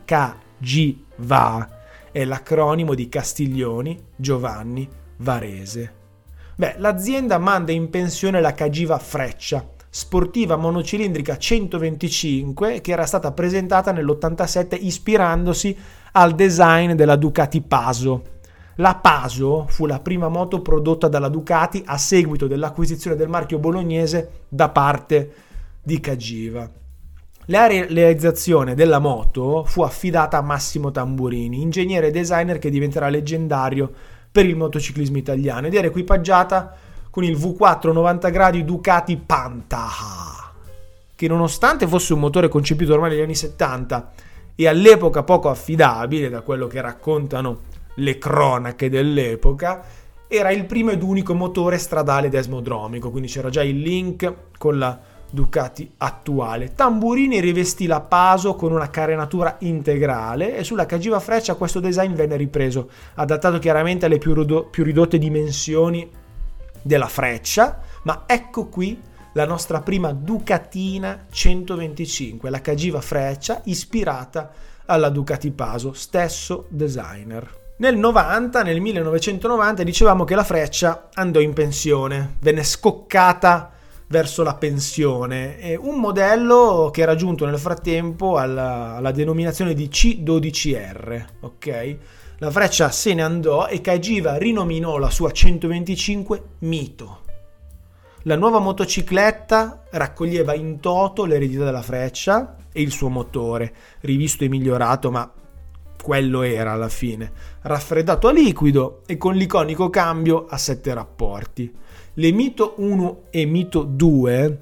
KGVA, 0.62 1.70
è 2.12 2.24
l'acronimo 2.24 2.94
di 2.94 3.10
Castiglioni 3.10 4.00
Giovanni 4.15 4.88
Varese. 5.18 5.94
Beh, 6.56 6.75
l'azienda 6.77 7.39
manda 7.39 7.72
in 7.72 7.89
pensione 7.89 8.39
la 8.39 8.53
Cagiva 8.53 9.00
Freccia, 9.00 9.68
sportiva 9.89 10.56
monocilindrica 10.56 11.38
125 11.38 12.82
che 12.82 12.91
era 12.91 13.06
stata 13.06 13.32
presentata 13.32 13.91
nell'87 13.91 14.77
ispirandosi 14.80 15.75
al 16.13 16.36
design 16.36 16.94
della 16.94 17.15
Ducati 17.15 17.62
Paso. 17.62 18.39
La 18.75 18.96
Paso 18.96 19.65
fu 19.68 19.86
la 19.86 20.00
prima 20.00 20.27
moto 20.27 20.62
prodotta 20.62 21.08
dalla 21.08 21.30
Ducati 21.30 21.82
a 21.86 21.98
seguito 21.98 22.48
dell'acquisizione 22.48 23.15
del 23.15 23.27
marchio 23.27 23.60
bolognese 23.60 24.44
da 24.48 24.70
parte 24.70 25.34
di 25.82 26.00
Cagiva. 26.00 26.80
La 27.51 27.67
realizzazione 27.67 28.75
della 28.75 29.00
moto 29.00 29.65
fu 29.65 29.81
affidata 29.81 30.38
a 30.38 30.41
Massimo 30.41 30.89
Tamburini, 30.89 31.62
ingegnere 31.62 32.08
e 32.08 32.12
designer 32.12 32.60
che 32.60 32.70
diventerà 32.70 33.10
leggendario 33.10 33.91
per 34.31 34.46
il 34.46 34.55
motociclismo 34.55 35.17
italiano 35.17 35.67
ed 35.67 35.74
era 35.74 35.88
equipaggiata 35.88 36.74
con 37.10 37.25
il 37.25 37.36
V4 37.36 37.91
90 37.91 38.29
gradi 38.29 38.63
Ducati 38.63 39.17
Panta, 39.17 39.89
che 41.13 41.27
nonostante 41.27 41.89
fosse 41.89 42.13
un 42.13 42.22
motore 42.22 42.48
concepito 42.48 42.93
ormai 42.93 43.10
negli 43.10 43.20
anni 43.20 43.36
70 43.36 44.12
e 44.55 44.67
all'epoca 44.70 45.24
poco 45.24 45.50
affidabile 45.50 46.29
da 46.29 46.43
quello 46.43 46.67
che 46.67 46.79
raccontano 46.79 47.60
le 47.96 48.17
cronache 48.17 48.89
dell'epoca, 48.89 49.84
era 50.29 50.51
il 50.51 50.63
primo 50.63 50.91
ed 50.91 51.03
unico 51.03 51.34
motore 51.34 51.77
stradale 51.77 52.29
desmodromico, 52.29 53.12
quindi 53.12 53.27
c'era 53.27 53.50
già 53.50 53.62
il 53.62 53.81
link 53.81 54.34
con 54.58 54.79
la 54.79 55.11
Ducati 55.33 55.89
attuale. 55.97 56.73
Tamburini 56.75 57.39
rivestì 57.39 57.88
la 57.88 58.01
Paso 58.01 58.55
con 58.55 58.73
una 58.73 58.89
carenatura 58.89 59.55
integrale 59.59 60.57
e 60.57 60.65
sulla 60.65 60.85
Cagiva 60.85 61.21
Freccia 61.21 61.55
questo 61.55 61.79
design 61.79 62.13
venne 62.13 62.35
ripreso, 62.35 62.89
adattato 63.15 63.57
chiaramente 63.57 64.05
alle 64.05 64.17
più, 64.17 64.33
ridotte 64.33 65.17
dimensioni 65.17 66.09
della 66.81 67.07
Freccia, 67.07 67.79
ma 68.03 68.23
ecco 68.25 68.67
qui 68.67 69.00
la 69.33 69.45
nostra 69.45 69.79
prima 69.79 70.11
Ducatina 70.11 71.27
125, 71.29 72.50
la 72.50 72.59
Cagiva 72.59 73.00
Freccia 73.00 73.61
ispirata 73.63 74.51
alla 74.85 75.07
Ducati 75.07 75.51
Paso, 75.51 75.93
stesso 75.93 76.65
designer. 76.67 77.59
Nel 77.77 77.97
90, 77.97 78.63
nel 78.63 78.81
1990, 78.81 79.83
dicevamo 79.83 80.25
che 80.25 80.35
la 80.35 80.43
Freccia 80.43 81.07
andò 81.13 81.39
in 81.39 81.53
pensione, 81.53 82.35
venne 82.41 82.63
scoccata 82.63 83.71
verso 84.12 84.44
la 84.44 84.56
pensione. 84.56 85.58
È 85.58 85.75
un 85.75 86.00
modello 86.00 86.89
che 86.91 87.01
era 87.01 87.15
giunto 87.15 87.46
nel 87.46 87.58
frattempo 87.58 88.38
alla, 88.38 88.96
alla 88.96 89.12
denominazione 89.12 89.74
di 89.74 89.88
C12R, 89.88 91.25
ok? 91.39 91.98
La 92.39 92.51
Freccia 92.51 92.91
se 92.91 93.13
ne 93.13 93.24
andò 93.24 93.68
e 93.68 93.82
Cagiva 93.82 94.38
rinominò 94.38 94.98
la 94.98 95.10
sua 95.10 95.32
125 95.32 96.44
Mito. 96.60 97.20
La 98.24 98.36
nuova 98.36 98.60
motocicletta 98.60 99.86
raccoglieva 99.89 100.53
in 100.53 100.80
toto 100.80 101.25
l'eredità 101.25 101.63
della 101.63 101.82
freccia 101.82 102.58
e 102.72 102.82
il 102.82 102.91
suo 102.91 103.10
motore, 103.10 103.74
rivisto 104.01 104.44
e 104.44 104.50
migliorato, 104.50 105.10
ma 105.10 105.32
quello 106.03 106.41
era 106.41 106.74
alla 106.74 106.89
fine, 106.89 107.32
raffreddato 107.62 108.27
a 108.27 108.32
liquido 108.32 109.01
e 109.08 109.18
con 109.18 109.36
l'iconico 109.36 109.89
cambio 109.89 110.46
a 110.48 110.58
sette 110.58 110.94
rapporti. 110.94 111.74
Le 112.15 112.34
Mito 112.34 112.74
1 112.75 113.22
e 113.30 113.46
Mito 113.46 113.84
2, 113.84 114.60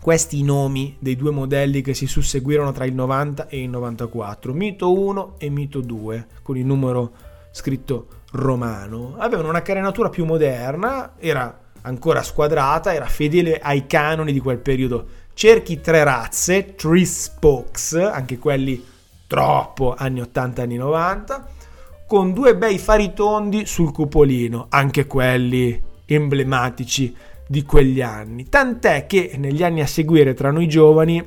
questi 0.00 0.38
i 0.38 0.42
nomi 0.42 0.96
dei 0.98 1.16
due 1.16 1.30
modelli 1.30 1.82
che 1.82 1.92
si 1.92 2.06
susseguirono 2.06 2.72
tra 2.72 2.86
il 2.86 2.94
90 2.94 3.48
e 3.48 3.60
il 3.60 3.68
94, 3.68 4.54
Mito 4.54 4.98
1 4.98 5.34
e 5.36 5.50
Mito 5.50 5.82
2, 5.82 6.26
con 6.40 6.56
il 6.56 6.64
numero 6.64 7.12
scritto 7.50 8.06
romano, 8.32 9.16
avevano 9.18 9.50
una 9.50 9.60
carenatura 9.60 10.08
più 10.08 10.24
moderna, 10.24 11.12
era 11.18 11.60
ancora 11.82 12.22
squadrata, 12.22 12.94
era 12.94 13.04
fedele 13.04 13.58
ai 13.58 13.86
canoni 13.86 14.32
di 14.32 14.40
quel 14.40 14.58
periodo. 14.58 15.06
Cerchi 15.34 15.82
tre 15.82 16.02
razze, 16.04 16.74
three 16.74 17.04
spokes, 17.04 17.92
anche 17.92 18.38
quelli 18.38 18.82
troppo 19.26 19.94
anni 19.94 20.22
80 20.22 20.62
anni 20.62 20.76
90, 20.76 21.48
con 22.06 22.32
due 22.32 22.56
bei 22.56 22.78
fari 22.78 23.12
tondi 23.12 23.66
sul 23.66 23.92
cupolino, 23.92 24.68
anche 24.70 25.06
quelli 25.06 25.87
emblematici 26.14 27.14
di 27.46 27.62
quegli 27.64 28.00
anni. 28.00 28.48
Tant'è 28.48 29.06
che 29.06 29.32
negli 29.36 29.62
anni 29.62 29.80
a 29.80 29.86
seguire 29.86 30.34
tra 30.34 30.50
noi 30.50 30.68
giovani 30.68 31.24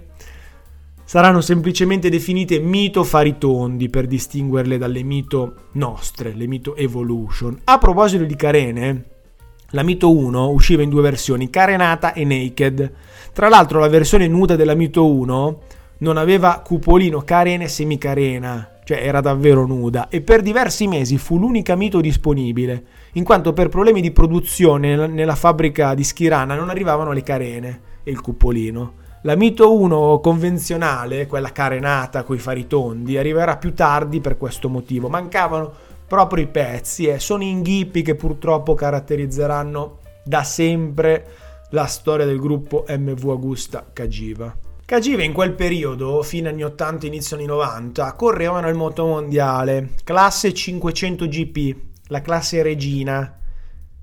saranno 1.03 1.41
semplicemente 1.41 2.09
definite 2.09 2.59
mito 2.59 3.03
fari 3.03 3.37
tondi 3.37 3.89
per 3.89 4.07
distinguerle 4.07 4.77
dalle 4.77 5.03
mito 5.03 5.55
nostre, 5.73 6.33
le 6.33 6.47
mito 6.47 6.75
evolution. 6.75 7.59
A 7.65 7.77
proposito 7.77 8.23
di 8.23 8.35
carene, 8.35 9.05
la 9.71 9.83
Mito 9.83 10.13
1 10.13 10.49
usciva 10.49 10.83
in 10.83 10.89
due 10.89 11.01
versioni, 11.01 11.49
carenata 11.49 12.13
e 12.13 12.25
naked. 12.25 12.91
Tra 13.33 13.47
l'altro 13.47 13.79
la 13.79 13.87
versione 13.87 14.27
nuda 14.27 14.55
della 14.55 14.75
Mito 14.75 15.09
1 15.09 15.61
non 15.99 16.17
aveva 16.17 16.61
cupolino, 16.65 17.21
carene 17.21 17.65
e 17.65 17.69
semicarena, 17.69 18.79
cioè 18.91 19.05
era 19.05 19.21
davvero 19.21 19.65
nuda, 19.65 20.09
e 20.09 20.19
per 20.19 20.41
diversi 20.41 20.85
mesi 20.85 21.17
fu 21.17 21.37
l'unica 21.37 21.75
Mito 21.75 22.01
disponibile, 22.01 22.83
in 23.13 23.23
quanto 23.23 23.53
per 23.53 23.69
problemi 23.69 24.01
di 24.01 24.11
produzione 24.11 25.07
nella 25.07 25.35
fabbrica 25.35 25.93
di 25.93 26.03
Schirana 26.03 26.55
non 26.55 26.69
arrivavano 26.69 27.13
le 27.13 27.23
carene 27.23 27.81
e 28.03 28.11
il 28.11 28.19
cupolino. 28.19 28.95
La 29.21 29.35
Mito 29.35 29.73
1 29.79 30.19
convenzionale, 30.19 31.27
quella 31.27 31.53
carenata 31.53 32.23
coi 32.23 32.37
fari 32.37 32.67
tondi, 32.67 33.17
arriverà 33.17 33.55
più 33.55 33.73
tardi 33.73 34.19
per 34.19 34.35
questo 34.35 34.67
motivo. 34.67 35.07
Mancavano 35.07 35.71
proprio 36.05 36.43
i 36.43 36.47
pezzi 36.47 37.05
e 37.05 37.19
sono 37.19 37.43
inghippi 37.43 38.01
che 38.01 38.15
purtroppo 38.15 38.73
caratterizzeranno 38.73 39.99
da 40.25 40.43
sempre 40.43 41.25
la 41.69 41.85
storia 41.85 42.25
del 42.25 42.39
gruppo 42.39 42.83
MV 42.89 43.29
Augusta 43.29 43.85
Cagiva. 43.93 44.53
Cagiva 44.91 45.23
in 45.23 45.31
quel 45.31 45.53
periodo, 45.53 46.21
fine 46.21 46.49
anni 46.49 46.65
80, 46.65 47.05
inizio 47.05 47.37
anni 47.37 47.45
90, 47.45 48.11
correvano 48.11 48.67
il 48.67 48.75
motomondiale, 48.75 49.91
classe 50.03 50.53
500 50.53 51.29
GP, 51.29 51.75
la 52.07 52.19
classe 52.19 52.61
regina, 52.61 53.39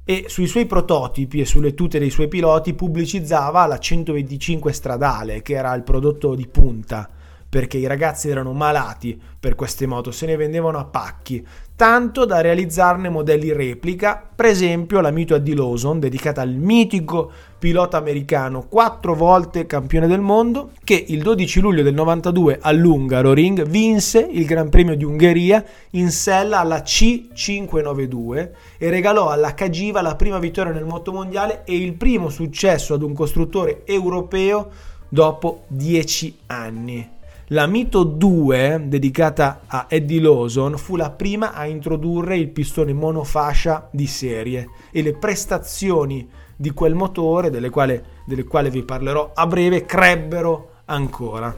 e 0.03 0.25
sui 0.29 0.47
suoi 0.47 0.65
prototipi 0.65 1.41
e 1.41 1.45
sulle 1.45 1.75
tute 1.75 1.99
dei 1.99 2.09
suoi 2.09 2.29
piloti 2.29 2.73
pubblicizzava 2.73 3.67
la 3.67 3.79
125 3.79 4.73
stradale, 4.73 5.43
che 5.43 5.57
era 5.57 5.75
il 5.75 5.83
prodotto 5.83 6.35
di 6.35 6.49
punta 6.49 7.11
perché 7.49 7.79
i 7.79 7.87
ragazzi 7.87 8.29
erano 8.29 8.53
malati 8.53 9.19
per 9.41 9.55
queste 9.55 9.87
moto, 9.87 10.11
se 10.11 10.27
ne 10.27 10.37
vendevano 10.37 10.79
a 10.79 10.85
pacchi, 10.85 11.47
tanto 11.79 12.25
da 12.25 12.41
realizzarne 12.41 13.09
modelli 13.09 13.53
replica, 13.53 14.21
per 14.35 14.47
esempio 14.47 15.01
la 15.01 15.13
Mito 15.13 15.39
di 15.39 15.55
Lawson, 15.55 16.01
dedicata 16.01 16.41
al 16.41 16.51
mitico 16.51 17.31
pilota 17.57 17.99
americano, 17.99 18.67
quattro 18.69 19.15
volte 19.15 19.65
campione 19.65 20.09
del 20.09 20.19
mondo, 20.19 20.73
che 20.83 21.05
il 21.07 21.23
12 21.23 21.61
luglio 21.61 21.85
del 21.85 21.95
92 21.95 22.59
all'Ungaroring 22.61 23.65
vinse 23.65 24.19
il 24.19 24.45
Gran 24.45 24.71
Premio 24.71 24.97
di 24.97 25.05
Ungheria 25.05 25.65
in 25.91 26.11
sella 26.11 26.59
alla 26.59 26.79
C592 26.79 28.51
e 28.77 28.91
regalò 28.91 29.29
alla 29.29 29.55
Cagiva 29.55 30.03
la 30.03 30.17
prima 30.17 30.41
vittoria 30.41 30.73
nel 30.73 30.85
motomondiale 30.85 31.63
e 31.65 31.77
il 31.77 31.95
primo 31.95 32.29
successo 32.29 32.95
ad 32.95 33.03
un 33.03 33.15
costruttore 33.15 33.83
europeo 33.85 34.69
dopo 35.09 35.63
dieci 35.69 36.39
anni. 36.47 37.18
La 37.53 37.67
Mito 37.67 38.03
2, 38.03 38.83
dedicata 38.89 39.63
a 39.67 39.87
Eddie 39.89 40.21
Lawson, 40.21 40.77
fu 40.77 40.97
la 40.97 41.11
prima 41.11 41.55
a 41.55 41.65
introdurre 41.65 42.37
il 42.37 42.51
pistone 42.51 42.93
monofascia 42.93 43.89
di 43.91 44.07
serie 44.07 44.69
e 44.91 45.01
le 45.01 45.15
prestazioni 45.15 46.29
di 46.55 46.73
quel 46.73 46.93
motore, 46.93 47.49
delle 47.49 47.71
quali, 47.71 47.99
delle 48.27 48.45
quali 48.45 48.69
vi 48.69 48.83
parlerò 48.83 49.31
a 49.33 49.47
breve, 49.47 49.87
crebbero 49.87 50.73
ancora. 50.85 51.57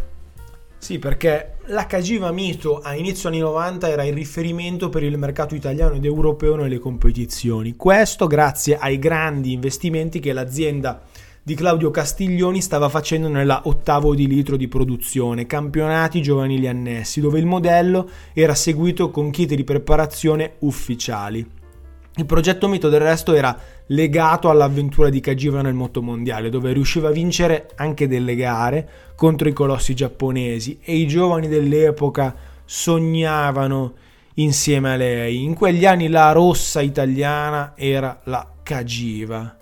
Sì, 0.79 1.01
perché 1.01 1.57
la 1.67 1.87
Cagiva 1.87 2.31
Mito 2.31 2.79
a 2.79 2.95
inizio 2.95 3.29
anni 3.29 3.41
90 3.41 3.89
era 3.89 4.05
il 4.05 4.15
riferimento 4.15 4.91
per 4.91 5.03
il 5.03 5.19
mercato 5.19 5.57
italiano 5.57 5.97
ed 5.97 6.05
europeo 6.05 6.55
nelle 6.55 6.79
competizioni. 6.79 7.75
Questo 7.75 8.29
grazie 8.29 8.79
ai 8.79 9.01
grandi 9.01 9.53
investimenti 9.53 10.21
che 10.21 10.33
l'azienda 10.33 11.03
di 11.51 11.57
Claudio 11.57 11.91
Castiglioni 11.91 12.61
stava 12.61 12.89
facendo 12.89 13.27
nella 13.27 13.63
ottavo 13.65 14.15
di 14.15 14.29
litro 14.29 14.57
di 14.57 14.69
produzione, 14.69 15.47
campionati 15.47 16.23
giovanili 16.23 16.69
annessi, 16.69 17.21
dove 17.21 17.41
il 17.41 17.47
modello 17.47 18.09
era 18.33 18.55
seguito 18.55 19.11
con 19.11 19.33
kit 19.33 19.53
di 19.55 19.65
preparazione 19.65 20.53
ufficiali. 20.61 21.45
Il 22.15 22.25
progetto 22.25 22.69
Mito 22.69 22.89
del 22.89 23.01
resto 23.01 23.35
era 23.35 23.59
legato 23.87 24.49
all'avventura 24.49 25.09
di 25.09 25.19
Kajiva 25.19 25.61
nel 25.61 25.75
motomondiale, 25.75 26.51
dove 26.51 26.73
riusciva 26.73 27.09
a 27.09 27.13
vincere 27.13 27.71
anche 27.75 28.07
delle 28.07 28.37
gare 28.37 28.89
contro 29.17 29.49
i 29.49 29.53
colossi 29.53 29.93
giapponesi 29.93 30.79
e 30.81 30.95
i 30.95 31.09
giovani 31.09 31.49
dell'epoca 31.49 32.33
sognavano 32.65 33.95
insieme 34.35 34.93
a 34.93 34.97
lei. 34.97 35.43
In 35.43 35.55
quegli 35.55 35.85
anni 35.85 36.07
la 36.07 36.31
rossa 36.31 36.81
italiana 36.81 37.73
era 37.75 38.21
la 38.27 38.49
Kajiva. 38.63 39.57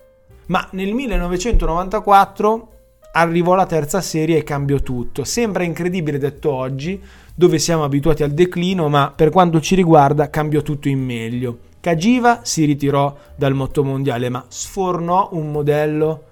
Ma 0.49 0.67
nel 0.71 0.93
1994 0.93 2.67
arrivò 3.11 3.55
la 3.55 3.65
terza 3.65 4.01
serie 4.01 4.37
e 4.37 4.43
cambiò 4.43 4.77
tutto. 4.79 5.23
Sembra 5.23 5.63
incredibile 5.63 6.17
detto 6.17 6.51
oggi, 6.51 6.99
dove 7.35 7.59
siamo 7.59 7.83
abituati 7.83 8.23
al 8.23 8.31
declino, 8.31 8.89
ma 8.89 9.13
per 9.15 9.29
quanto 9.29 9.61
ci 9.61 9.75
riguarda 9.75 10.29
cambiò 10.29 10.61
tutto 10.61 10.87
in 10.87 11.03
meglio. 11.03 11.59
Kajiva 11.79 12.41
si 12.43 12.65
ritirò 12.65 13.15
dal 13.35 13.53
motto 13.53 13.83
mondiale, 13.83 14.29
ma 14.29 14.43
sfornò 14.47 15.29
un 15.33 15.51
modello 15.51 16.23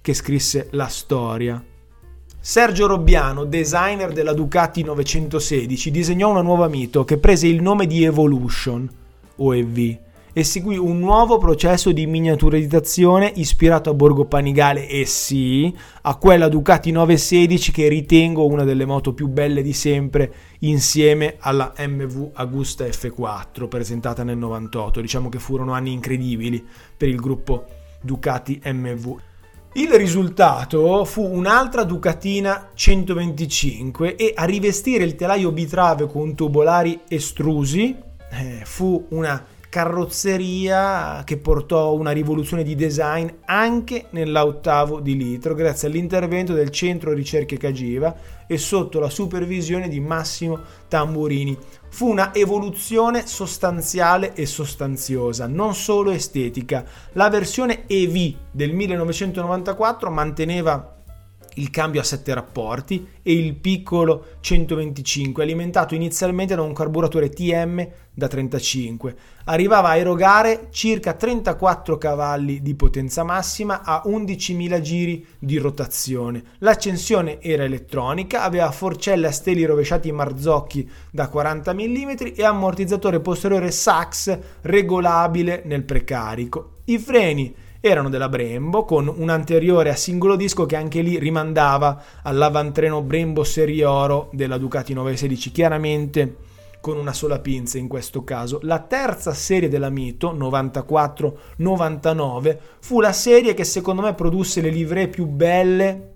che 0.00 0.14
scrisse 0.14 0.68
la 0.70 0.88
storia. 0.88 1.62
Sergio 2.40 2.86
Robbiano, 2.86 3.44
designer 3.44 4.12
della 4.12 4.32
Ducati 4.32 4.82
916, 4.84 5.90
disegnò 5.90 6.30
una 6.30 6.42
nuova 6.42 6.68
mito 6.68 7.04
che 7.04 7.18
prese 7.18 7.46
il 7.46 7.60
nome 7.60 7.86
di 7.86 8.04
Evolution 8.04 8.88
o 9.36 9.54
EV 9.54 10.04
e 10.38 10.44
seguì 10.44 10.76
un 10.76 10.98
nuovo 10.98 11.38
processo 11.38 11.92
di 11.92 12.06
miniaturizzazione 12.06 13.32
ispirato 13.36 13.88
a 13.88 13.94
Borgo 13.94 14.26
Panigale 14.26 14.86
e 14.86 15.06
sì, 15.06 15.74
a 16.02 16.16
quella 16.16 16.50
Ducati 16.50 16.90
916 16.90 17.72
che 17.72 17.88
ritengo 17.88 18.44
una 18.44 18.62
delle 18.62 18.84
moto 18.84 19.14
più 19.14 19.28
belle 19.28 19.62
di 19.62 19.72
sempre 19.72 20.30
insieme 20.58 21.36
alla 21.38 21.72
MV 21.78 22.32
Agusta 22.34 22.84
F4 22.84 23.66
presentata 23.66 24.24
nel 24.24 24.36
98. 24.36 25.00
Diciamo 25.00 25.30
che 25.30 25.38
furono 25.38 25.72
anni 25.72 25.92
incredibili 25.92 26.62
per 26.94 27.08
il 27.08 27.16
gruppo 27.16 27.64
Ducati 28.02 28.60
MV. 28.62 29.16
Il 29.72 29.88
risultato 29.92 31.06
fu 31.06 31.22
un'altra 31.22 31.82
Ducatina 31.82 32.72
125 32.74 34.16
e 34.16 34.34
a 34.36 34.44
rivestire 34.44 35.02
il 35.02 35.14
telaio 35.14 35.50
bitrave 35.50 36.06
con 36.06 36.34
tubolari 36.34 37.00
estrusi 37.08 38.04
eh, 38.30 38.60
fu 38.64 39.06
una 39.10 39.42
carrozzeria 39.76 41.20
che 41.22 41.36
portò 41.36 41.92
una 41.92 42.12
rivoluzione 42.12 42.62
di 42.62 42.74
design 42.74 43.28
anche 43.44 44.06
nell'ottavo 44.12 45.00
di 45.00 45.18
litro 45.18 45.52
grazie 45.52 45.88
all'intervento 45.88 46.54
del 46.54 46.70
centro 46.70 47.12
ricerche 47.12 47.58
Cagiva 47.58 48.16
e 48.46 48.56
sotto 48.56 48.98
la 48.98 49.10
supervisione 49.10 49.90
di 49.90 50.00
Massimo 50.00 50.60
Tamburini. 50.88 51.58
Fu 51.90 52.08
una 52.08 52.32
evoluzione 52.32 53.26
sostanziale 53.26 54.32
e 54.32 54.46
sostanziosa, 54.46 55.46
non 55.46 55.74
solo 55.74 56.10
estetica. 56.10 56.82
La 57.12 57.28
versione 57.28 57.82
EV 57.86 58.34
del 58.52 58.72
1994 58.72 60.10
manteneva 60.10 60.95
il 61.56 61.70
cambio 61.70 62.00
a 62.00 62.04
7 62.04 62.34
rapporti 62.34 63.06
e 63.22 63.32
il 63.32 63.54
piccolo 63.54 64.36
125, 64.40 65.42
alimentato 65.42 65.94
inizialmente 65.94 66.54
da 66.54 66.62
un 66.62 66.72
carburatore 66.72 67.28
TM 67.28 67.86
da 68.12 68.28
35. 68.28 69.14
Arrivava 69.44 69.90
a 69.90 69.96
erogare 69.96 70.68
circa 70.70 71.12
34 71.12 71.98
cavalli 71.98 72.62
di 72.62 72.74
potenza 72.74 73.24
massima 73.24 73.82
a 73.82 74.02
11.000 74.06 74.80
giri 74.80 75.26
di 75.38 75.58
rotazione. 75.58 76.42
L'accensione 76.58 77.40
era 77.40 77.64
elettronica, 77.64 78.42
aveva 78.42 78.70
forcelle 78.70 79.26
a 79.26 79.32
steli 79.32 79.64
rovesciati 79.64 80.10
marzocchi 80.12 80.88
da 81.10 81.28
40 81.28 81.74
mm 81.74 82.10
e 82.34 82.44
ammortizzatore 82.44 83.20
posteriore 83.20 83.70
Sax 83.70 84.38
regolabile 84.62 85.62
nel 85.64 85.84
precarico. 85.84 86.72
I 86.84 86.98
freni 86.98 87.54
erano 87.86 88.08
della 88.08 88.28
Brembo 88.28 88.84
con 88.84 89.12
un 89.14 89.28
anteriore 89.28 89.90
a 89.90 89.96
singolo 89.96 90.34
disco 90.36 90.66
che 90.66 90.74
anche 90.76 91.00
lì 91.00 91.18
rimandava 91.18 92.02
all'avantreno 92.22 93.02
Brembo 93.02 93.42
Serie 93.44 93.84
Oro 93.84 94.28
della 94.32 94.58
Ducati 94.58 94.92
916 94.92 95.52
chiaramente 95.52 96.36
con 96.80 96.98
una 96.98 97.12
sola 97.12 97.38
pinza 97.40 97.78
in 97.78 97.86
questo 97.88 98.24
caso. 98.24 98.58
La 98.62 98.78
terza 98.80 99.34
serie 99.34 99.68
della 99.68 99.90
Mito, 99.90 100.34
94-99, 100.34 102.58
fu 102.80 103.00
la 103.00 103.12
serie 103.12 103.54
che 103.54 103.64
secondo 103.64 104.02
me 104.02 104.14
produsse 104.14 104.60
le 104.60 104.70
livree 104.70 105.08
più 105.08 105.26
belle 105.26 106.15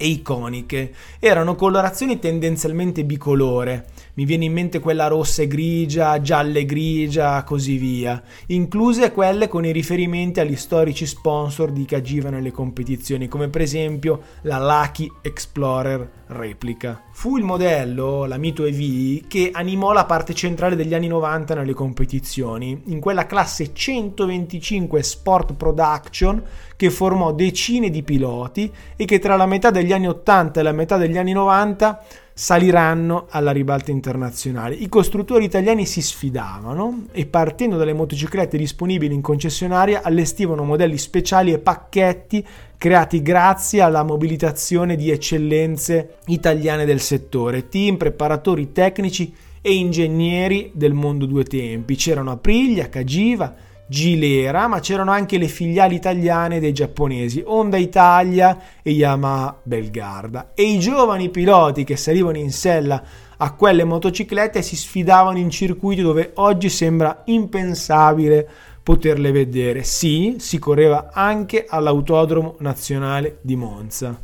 e 0.00 0.06
iconiche. 0.06 0.94
Erano 1.18 1.54
colorazioni 1.56 2.18
tendenzialmente 2.18 3.04
bicolore. 3.04 3.84
Mi 4.14 4.24
viene 4.24 4.46
in 4.46 4.52
mente 4.54 4.80
quella 4.80 5.08
rossa 5.08 5.42
e 5.42 5.46
grigia, 5.46 6.22
gialla 6.22 6.58
e 6.58 6.64
grigia, 6.64 7.44
così 7.44 7.76
via, 7.76 8.20
incluse 8.46 9.12
quelle 9.12 9.46
con 9.46 9.66
i 9.66 9.72
riferimenti 9.72 10.40
agli 10.40 10.56
storici 10.56 11.04
sponsor 11.04 11.70
di 11.70 11.84
che 11.84 11.96
agivano 11.96 12.36
nelle 12.36 12.50
competizioni, 12.50 13.28
come 13.28 13.48
per 13.48 13.60
esempio 13.60 14.22
la 14.42 14.58
Lucky 14.58 15.10
Explorer 15.20 16.10
replica. 16.28 17.02
Fu 17.20 17.36
il 17.36 17.44
modello, 17.44 18.24
la 18.24 18.38
Mito 18.38 18.64
EV, 18.64 19.26
che 19.26 19.50
animò 19.52 19.92
la 19.92 20.06
parte 20.06 20.32
centrale 20.32 20.74
degli 20.74 20.94
anni 20.94 21.06
90 21.06 21.54
nelle 21.54 21.74
competizioni, 21.74 22.84
in 22.86 22.98
quella 22.98 23.26
classe 23.26 23.74
125 23.74 25.02
Sport 25.02 25.52
Production 25.52 26.42
che 26.76 26.88
formò 26.88 27.34
decine 27.34 27.90
di 27.90 28.02
piloti 28.02 28.72
e 28.96 29.04
che 29.04 29.18
tra 29.18 29.36
la 29.36 29.44
metà 29.44 29.70
degli 29.70 29.92
anni 29.92 30.08
80 30.08 30.60
e 30.60 30.62
la 30.62 30.72
metà 30.72 30.96
degli 30.96 31.18
anni 31.18 31.32
90 31.32 32.02
saliranno 32.40 33.26
alla 33.28 33.50
ribalta 33.50 33.90
internazionale. 33.90 34.74
I 34.74 34.88
costruttori 34.88 35.44
italiani 35.44 35.84
si 35.84 36.00
sfidavano 36.00 37.08
e 37.12 37.26
partendo 37.26 37.76
dalle 37.76 37.92
motociclette 37.92 38.56
disponibili 38.56 39.12
in 39.12 39.20
concessionaria 39.20 40.00
allestivano 40.02 40.64
modelli 40.64 40.96
speciali 40.96 41.52
e 41.52 41.58
pacchetti 41.58 42.42
creati 42.78 43.20
grazie 43.20 43.82
alla 43.82 44.04
mobilitazione 44.04 44.96
di 44.96 45.10
eccellenze 45.10 46.14
italiane 46.28 46.86
del 46.86 47.00
settore, 47.00 47.68
team, 47.68 47.98
preparatori 47.98 48.72
tecnici 48.72 49.34
e 49.60 49.74
ingegneri 49.74 50.70
del 50.72 50.94
mondo 50.94 51.26
due 51.26 51.44
tempi. 51.44 51.94
C'erano 51.94 52.30
Aprilia, 52.30 52.88
Cagiva, 52.88 53.54
Gilera, 53.90 54.68
ma 54.68 54.78
c'erano 54.78 55.10
anche 55.10 55.36
le 55.36 55.48
filiali 55.48 55.96
italiane 55.96 56.60
dei 56.60 56.72
giapponesi, 56.72 57.42
Honda 57.44 57.76
Italia 57.76 58.56
e 58.82 58.92
Yamaha 58.92 59.58
Belgarda. 59.64 60.52
E 60.54 60.62
i 60.62 60.78
giovani 60.78 61.28
piloti 61.28 61.82
che 61.82 61.96
salivano 61.96 62.38
in 62.38 62.52
sella 62.52 63.02
a 63.36 63.52
quelle 63.54 63.82
motociclette 63.82 64.62
si 64.62 64.76
sfidavano 64.76 65.38
in 65.38 65.50
circuiti 65.50 66.02
dove 66.02 66.30
oggi 66.34 66.68
sembra 66.68 67.22
impensabile 67.24 68.48
poterle 68.80 69.32
vedere. 69.32 69.82
Sì, 69.82 70.36
si 70.38 70.60
correva 70.60 71.10
anche 71.12 71.66
all'Autodromo 71.68 72.54
Nazionale 72.60 73.38
di 73.40 73.56
Monza. 73.56 74.16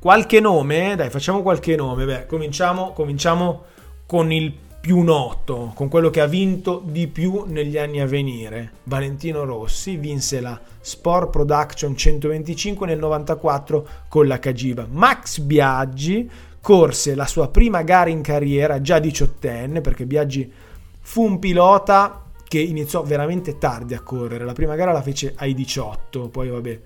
Qualche 0.00 0.40
nome? 0.40 0.96
Dai, 0.96 1.08
facciamo 1.08 1.42
qualche 1.42 1.76
nome. 1.76 2.04
Beh, 2.04 2.26
cominciamo, 2.26 2.90
cominciamo 2.90 3.62
con 4.06 4.32
il 4.32 4.52
più 4.88 5.00
noto, 5.00 5.72
con 5.74 5.88
quello 5.88 6.08
che 6.08 6.22
ha 6.22 6.26
vinto 6.26 6.82
di 6.82 7.08
più 7.08 7.44
negli 7.46 7.76
anni 7.76 8.00
a 8.00 8.06
venire. 8.06 8.72
Valentino 8.84 9.44
Rossi 9.44 9.96
vinse 9.96 10.40
la 10.40 10.58
Sport 10.80 11.28
Production 11.28 11.94
125 11.94 12.86
nel 12.86 12.98
94 12.98 13.86
con 14.08 14.26
la 14.26 14.38
Cagiva. 14.38 14.86
Max 14.90 15.40
Biaggi 15.40 16.30
corse 16.62 17.14
la 17.14 17.26
sua 17.26 17.48
prima 17.48 17.82
gara 17.82 18.08
in 18.08 18.22
carriera 18.22 18.80
già 18.80 18.98
diciottenne, 18.98 19.82
perché 19.82 20.06
Biaggi 20.06 20.50
fu 21.00 21.22
un 21.22 21.38
pilota 21.38 22.22
che 22.48 22.58
iniziò 22.58 23.02
veramente 23.02 23.58
tardi 23.58 23.92
a 23.92 24.00
correre. 24.00 24.46
La 24.46 24.54
prima 24.54 24.74
gara 24.74 24.92
la 24.92 25.02
fece 25.02 25.34
ai 25.36 25.52
18, 25.52 26.30
poi 26.30 26.48
vabbè, 26.48 26.80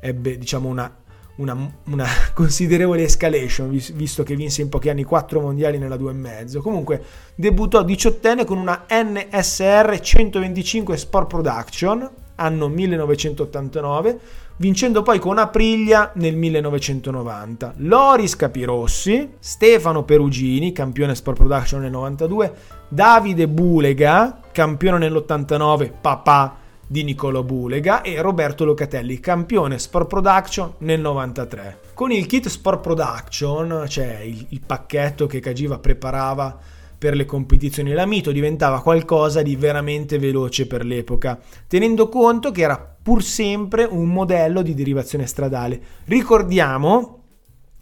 ebbe 0.00 0.38
diciamo 0.38 0.68
una, 0.68 0.92
una, 1.36 1.56
una 1.84 2.06
considerevole 2.34 3.04
escalation, 3.04 3.70
visto 3.70 4.22
che 4.22 4.36
vinse 4.36 4.62
in 4.62 4.68
pochi 4.68 4.88
anni 4.88 5.04
4 5.04 5.40
mondiali 5.40 5.78
nella 5.78 5.96
2,5. 5.96 6.58
Comunque 6.58 7.02
debuttò 7.34 7.82
diciottenne 7.82 8.44
con 8.44 8.58
una 8.58 8.86
NSR 8.88 9.98
125 10.00 10.96
Sport 10.96 11.26
Production, 11.28 12.10
anno 12.36 12.68
1989, 12.68 14.18
vincendo 14.56 15.02
poi 15.02 15.18
con 15.18 15.38
Aprilia 15.38 16.12
nel 16.14 16.36
1990. 16.36 17.74
Loris 17.78 18.36
Capirossi, 18.36 19.34
Stefano 19.38 20.04
Perugini, 20.04 20.72
campione 20.72 21.14
Sport 21.14 21.36
Production 21.36 21.80
nel 21.80 21.90
92, 21.90 22.54
Davide 22.88 23.48
Bulega, 23.48 24.40
campione 24.52 24.98
nell'89, 24.98 25.90
papà 26.00 26.62
di 26.94 27.02
Nicolo 27.02 27.42
Bulega 27.42 28.02
e 28.02 28.20
Roberto 28.20 28.64
Locatelli, 28.64 29.18
campione 29.18 29.80
Sport 29.80 30.06
Production 30.06 30.74
nel 30.78 31.00
93. 31.00 31.80
Con 31.92 32.12
il 32.12 32.24
kit 32.26 32.46
Sport 32.46 32.82
Production, 32.82 33.86
cioè 33.88 34.20
il, 34.20 34.46
il 34.50 34.60
pacchetto 34.64 35.26
che 35.26 35.40
Cagiva 35.40 35.80
preparava 35.80 36.56
per 36.96 37.16
le 37.16 37.24
competizioni, 37.24 37.90
la 37.90 38.06
Mito 38.06 38.30
diventava 38.30 38.80
qualcosa 38.80 39.42
di 39.42 39.56
veramente 39.56 40.20
veloce 40.20 40.68
per 40.68 40.84
l'epoca, 40.84 41.36
tenendo 41.66 42.08
conto 42.08 42.52
che 42.52 42.62
era 42.62 42.78
pur 42.78 43.24
sempre 43.24 43.82
un 43.82 44.06
modello 44.10 44.62
di 44.62 44.72
derivazione 44.72 45.26
stradale. 45.26 45.80
Ricordiamo 46.04 47.23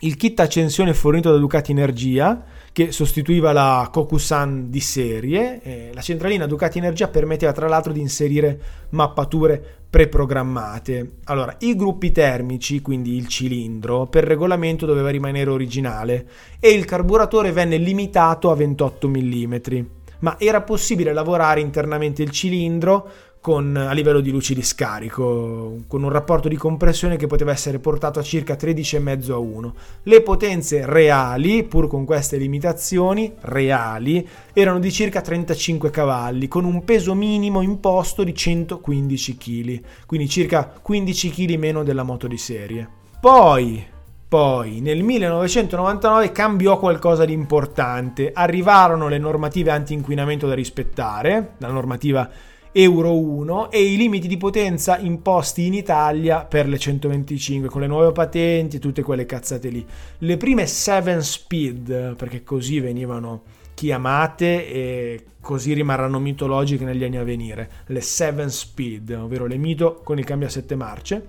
il 0.05 0.17
kit 0.17 0.41
accensione 0.41 0.95
fornito 0.95 1.31
da 1.31 1.39
Ducati 1.39 1.71
Energia, 1.71 2.43
che 2.73 2.91
sostituiva 2.91 3.53
la 3.53 3.89
Kokusan 3.93 4.69
di 4.69 4.81
serie. 4.81 5.61
Eh, 5.63 5.91
la 5.95 6.01
centralina 6.01 6.47
Ducati 6.47 6.79
Energia 6.79 7.09
permetteva 7.09 7.53
tra 7.53 7.69
l'altro 7.69 7.93
di 7.93 8.01
inserire 8.01 8.61
mappature 8.91 9.63
preprogrammate. 9.89 11.19
Allora, 11.25 11.55
i 11.61 11.77
gruppi 11.77 12.11
termici, 12.11 12.81
quindi 12.81 13.15
il 13.15 13.29
cilindro, 13.29 14.07
per 14.07 14.25
regolamento 14.25 14.87
doveva 14.87 15.11
rimanere 15.11 15.51
originale 15.51 16.27
e 16.59 16.71
il 16.71 16.85
carburatore 16.85 17.53
venne 17.53 17.77
limitato 17.77 18.51
a 18.51 18.57
28 18.57 19.09
mm. 19.09 19.55
Ma 20.21 20.37
era 20.39 20.63
possibile 20.63 21.13
lavorare 21.13 21.61
internamente 21.61 22.23
il 22.23 22.31
cilindro 22.31 23.11
con, 23.43 23.77
a 23.77 23.91
livello 23.91 24.21
di 24.21 24.31
luci 24.31 24.55
di 24.55 24.63
scarico, 24.63 25.81
con 25.89 26.05
un 26.05 26.11
rapporto 26.11 26.47
di 26.47 26.55
compressione 26.55 27.17
che 27.17 27.27
poteva 27.27 27.51
essere 27.51 27.81
portato 27.81 28.21
a 28.21 28.23
circa 28.23 28.55
13,5 28.55 29.33
a 29.33 29.37
1. 29.37 29.75
Le 30.05 30.23
potenze 30.23 30.87
reali, 30.87 31.65
pur 31.65 31.89
con 31.89 32.05
queste 32.05 32.37
limitazioni, 32.37 33.33
reali, 33.41 34.27
erano 34.53 34.79
di 34.79 34.93
circa 34.93 35.21
35 35.21 35.91
cavalli, 35.91 36.47
con 36.47 36.65
un 36.65 36.85
peso 36.85 37.15
minimo 37.15 37.63
imposto 37.63 38.23
di 38.23 38.33
115 38.33 39.37
kg, 39.37 39.81
quindi 40.07 40.29
circa 40.29 40.73
15 40.81 41.31
kg 41.31 41.55
meno 41.57 41.83
della 41.83 42.05
moto 42.05 42.29
di 42.29 42.39
serie. 42.39 42.89
Poi, 43.21 43.85
poi 44.29 44.81
nel 44.81 45.03
1999 45.03 46.31
cambiò 46.31 46.79
qualcosa 46.79 47.25
di 47.25 47.33
importante, 47.33 48.31
arrivarono 48.33 49.09
le 49.09 49.19
normative 49.19 49.73
anti-inquinamento 49.73 50.47
da 50.47 50.55
rispettare, 50.55 51.55
la 51.59 51.73
normativa 51.73 52.31
Euro 52.75 53.19
1 53.19 53.71
e 53.71 53.83
i 53.83 53.99
limiti 53.99 54.27
di 54.27 54.39
potenza 54.39 54.97
imposti 54.97 55.67
in 55.67 55.75
Italia 55.75 56.47
per 56.47 56.67
le 56.67 56.79
125 56.79 57.69
con 57.69 57.83
le 57.83 57.87
nuove 57.87 58.13
patenti 58.13 58.77
e 58.77 58.79
tutte 58.79 59.03
quelle 59.03 59.27
cazzate 59.27 59.69
lì. 59.69 59.85
Le 60.19 60.37
prime 60.39 60.67
7 60.67 61.21
speed, 61.21 62.17
perché 62.17 62.43
così 62.43 62.81
venivano 62.81 63.43
chiamate 63.75 64.67
e 64.73 65.25
così 65.41 65.75
rimarranno 65.75 66.19
mitologiche 66.19 66.85
negli 66.85 67.05
anni 67.05 67.19
a 67.19 67.25
venire, 67.25 67.71
le 67.87 68.01
7 68.01 68.49
speed, 68.49 69.11
ovvero 69.11 69.45
le 69.45 69.59
mito 69.59 70.01
con 70.03 70.19
il 70.19 70.25
cambio 70.25 70.47
a 70.47 70.51
7 70.51 70.75
marce. 70.75 71.29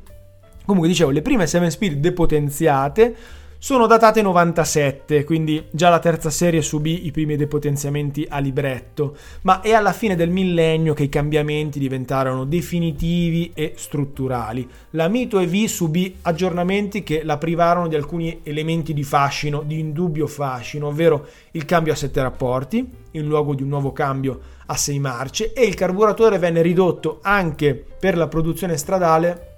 Comunque 0.63 0.89
dicevo, 0.89 1.09
le 1.09 1.21
prime 1.21 1.45
7 1.45 1.69
speed 1.69 1.99
depotenziate 1.99 3.15
sono 3.63 3.87
datate 3.87 4.21
97, 4.21 5.23
quindi 5.23 5.67
già 5.71 5.87
la 5.87 5.99
terza 5.99 6.29
serie 6.29 6.61
subì 6.61 7.05
i 7.05 7.11
primi 7.11 7.37
depotenziamenti 7.37 8.27
a 8.27 8.39
libretto, 8.39 9.15
ma 9.43 9.61
è 9.61 9.71
alla 9.71 9.93
fine 9.93 10.17
del 10.17 10.29
millennio 10.29 10.93
che 10.93 11.03
i 11.03 11.07
cambiamenti 11.09 11.79
diventarono 11.79 12.43
definitivi 12.43 13.51
e 13.53 13.71
strutturali. 13.77 14.67
La 14.89 15.07
Mito 15.07 15.39
EV 15.39 15.67
subì 15.67 16.17
aggiornamenti 16.23 17.03
che 17.03 17.23
la 17.23 17.37
privarono 17.37 17.87
di 17.87 17.95
alcuni 17.95 18.41
elementi 18.43 18.93
di 18.93 19.03
fascino, 19.05 19.61
di 19.61 19.79
indubbio 19.79 20.27
fascino, 20.27 20.87
ovvero 20.87 21.25
il 21.51 21.63
cambio 21.63 21.93
a 21.93 21.95
sette 21.95 22.21
rapporti, 22.21 22.85
in 23.11 23.25
luogo 23.25 23.55
di 23.55 23.63
un 23.63 23.69
nuovo 23.69 23.93
cambio 23.93 24.41
a 24.65 24.75
6 24.75 24.99
marce, 24.99 25.53
e 25.53 25.63
il 25.63 25.75
carburatore 25.75 26.37
venne 26.37 26.61
ridotto 26.61 27.19
anche 27.21 27.81
per 27.97 28.17
la 28.17 28.27
produzione 28.27 28.75
stradale 28.75 29.51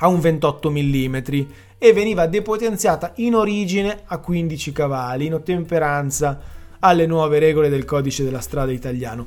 a 0.00 0.08
un 0.08 0.20
28 0.20 0.70
mm 0.70 1.16
e 1.78 1.92
veniva 1.92 2.26
depotenziata 2.26 3.12
in 3.16 3.34
origine 3.34 4.02
a 4.06 4.18
15 4.18 4.72
cavalli 4.72 5.26
in 5.26 5.34
ottemperanza 5.34 6.40
alle 6.80 7.06
nuove 7.06 7.38
regole 7.38 7.68
del 7.68 7.84
codice 7.84 8.24
della 8.24 8.40
strada 8.40 8.72
italiano. 8.72 9.26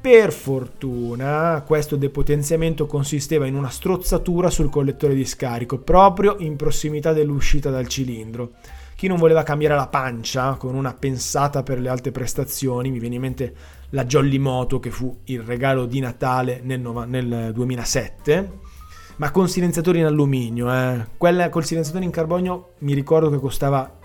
Per 0.00 0.32
fortuna 0.32 1.62
questo 1.64 1.94
depotenziamento 1.94 2.86
consisteva 2.86 3.46
in 3.46 3.54
una 3.54 3.68
strozzatura 3.68 4.50
sul 4.50 4.68
collettore 4.68 5.14
di 5.14 5.24
scarico 5.24 5.78
proprio 5.78 6.36
in 6.40 6.56
prossimità 6.56 7.12
dell'uscita 7.12 7.70
dal 7.70 7.86
cilindro. 7.86 8.54
Chi 8.96 9.06
non 9.06 9.16
voleva 9.16 9.44
cambiare 9.44 9.76
la 9.76 9.86
pancia 9.86 10.54
con 10.54 10.74
una 10.74 10.92
pensata 10.94 11.62
per 11.62 11.78
le 11.78 11.88
alte 11.88 12.10
prestazioni, 12.10 12.90
mi 12.90 12.98
viene 12.98 13.14
in 13.14 13.20
mente 13.20 13.54
la 13.90 14.04
Jolly 14.04 14.38
Moto 14.38 14.80
che 14.80 14.90
fu 14.90 15.18
il 15.24 15.42
regalo 15.42 15.86
di 15.86 16.00
Natale 16.00 16.60
nel, 16.62 16.80
nel 17.06 17.50
2007, 17.52 18.50
ma 19.22 19.30
con 19.30 19.48
silenziatori 19.48 20.00
in 20.00 20.06
alluminio. 20.06 20.68
Eh. 20.74 21.06
Quella 21.16 21.48
col 21.48 21.64
silenziatore 21.64 22.04
in 22.04 22.10
carbonio 22.10 22.72
mi 22.78 22.92
ricordo 22.92 23.30
che 23.30 23.38
costava 23.38 23.98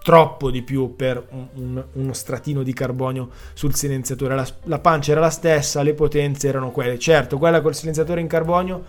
troppo 0.00 0.48
di 0.52 0.62
più 0.62 0.94
per 0.94 1.26
un, 1.30 1.48
un, 1.54 1.84
uno 1.94 2.12
stratino 2.12 2.62
di 2.62 2.72
carbonio 2.72 3.30
sul 3.52 3.74
silenziatore. 3.74 4.36
La, 4.36 4.46
la, 4.64 4.78
pancia 4.78 5.10
era 5.10 5.20
la 5.20 5.30
stessa, 5.30 5.82
le 5.82 5.94
potenze 5.94 6.46
erano 6.46 6.70
quelle. 6.70 7.00
Certo, 7.00 7.36
quella 7.36 7.60
col 7.62 7.74
silenziatore 7.74 8.20
in 8.20 8.28
carbonio 8.28 8.84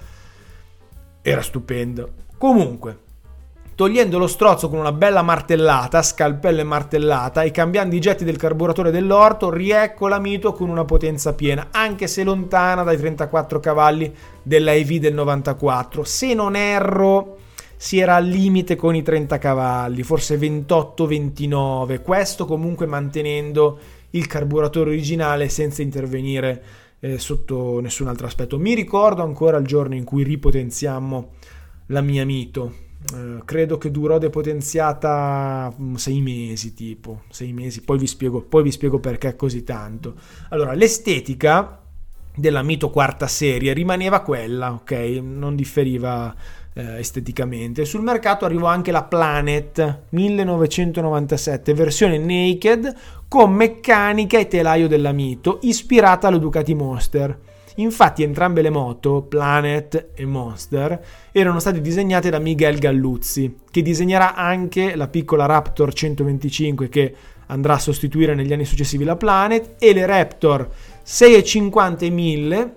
era 1.24 1.42
stupendo. 1.42 2.14
Comunque, 2.38 3.00
togliendo 3.82 4.20
lo 4.20 4.28
strozzo 4.28 4.70
con 4.70 4.78
una 4.78 4.92
bella 4.92 5.24
martellata, 5.24 6.04
scalpello 6.04 6.62
e 6.62 6.64
martellata, 6.64 7.42
e 7.42 7.50
cambiando 7.50 7.96
i 7.96 8.00
getti 8.00 8.24
del 8.24 8.38
carburatore 8.38 8.92
dell'orto, 8.92 9.50
riecco 9.50 10.08
la 10.08 10.20
Mito 10.20 10.54
con 10.54 10.70
una 10.70 10.86
potenza 10.86 11.34
piena, 11.34 11.70
anche 11.72 12.06
se 12.06 12.24
lontana 12.24 12.84
dai 12.84 12.98
34 12.98 13.60
cavalli 13.60 14.14
della 14.44 14.72
EV 14.74 14.98
del 14.98 15.16
94. 15.16 16.04
Se 16.04 16.32
non 16.36 16.56
erro, 16.56 17.38
si 17.76 17.98
era 17.98 18.18
al 18.18 18.28
limite 18.28 18.76
con 18.76 18.94
i 18.94 19.02
30 19.02 19.40
cavalli, 19.40 20.04
forse 20.04 20.38
28-29, 20.38 22.04
questo 22.04 22.46
comunque 22.46 22.86
mantenendo 22.86 23.80
il 24.12 24.28
carburatore 24.28 24.92
originale 24.92 25.50
senza 25.50 25.82
intervenire 25.82 26.64
eh, 27.00 27.18
sotto 27.18 27.80
nessun 27.80 28.10
altro 28.10 28.28
aspetto. 28.28 28.60
Mi 28.60 28.76
ricordo 28.76 29.24
ancora 29.24 29.58
il 29.58 29.66
giorno 29.66 29.96
in 29.96 30.04
cui 30.04 30.22
ripotenziammo 30.22 31.30
la 31.88 32.02
mia 32.02 32.24
Mito 32.28 32.90
eh, 33.14 33.42
credo 33.46 33.78
che 33.78 33.92
durò 33.92 34.18
depotenziata 34.18 35.74
mm, 35.80 35.96
sei 35.96 36.22
mesi 36.22 36.74
tipo, 36.74 37.24
sei 37.30 37.52
mesi, 37.52 37.82
poi 37.82 37.98
vi 37.98 38.08
spiego, 38.08 38.42
poi 38.42 38.64
vi 38.64 38.72
spiego 38.72 39.00
perché 39.00 39.36
così 39.36 39.64
tanto. 39.64 40.16
Allora, 40.50 40.74
l'estetica 40.74 41.80
della 42.34 42.62
Mito 42.62 42.90
quarta 42.90 43.28
serie 43.28 43.74
rimaneva 43.74 44.22
quella, 44.22 44.72
ok? 44.72 44.92
Non 45.22 45.56
differiva 45.56 46.34
eh, 46.74 47.00
esteticamente. 47.00 47.86
Sul 47.86 48.02
mercato 48.02 48.46
arrivò 48.46 48.68
anche 48.68 48.92
la 48.92 49.04
Planet 49.04 50.04
1997, 50.10 51.74
versione 51.74 52.18
naked 52.18 52.96
con 53.28 53.52
meccanica 53.52 54.38
e 54.38 54.48
telaio 54.48 54.88
della 54.88 55.12
Mito, 55.12 55.60
ispirata 55.64 56.28
allo 56.28 56.38
Ducati 56.38 56.76
Monster 56.76 57.50
Infatti 57.82 58.22
entrambe 58.22 58.62
le 58.62 58.70
moto, 58.70 59.24
Planet 59.24 60.10
e 60.14 60.26
Monster, 60.26 61.04
erano 61.32 61.60
state 61.60 61.82
disegnate 61.82 62.30
da 62.30 62.38
Miguel 62.38 62.78
Galluzzi, 62.78 63.58
che 63.72 63.82
disegnerà 63.82 64.36
anche 64.36 64.96
la 64.96 65.08
piccola 65.08 65.48
Raptor 65.48 65.92
125 65.92 66.90
che 66.90 67.16
andrà 67.48 67.74
a 67.74 67.80
sostituire 67.80 68.36
negli 68.36 68.54
anni 68.54 68.66
successivi 68.66 69.04
la 69.04 69.16
Planet 69.16 69.76
e 69.80 69.94
le 69.94 70.06
Raptor 70.06 70.70
650 71.02 72.06
e 72.06 72.10
1000 72.10 72.76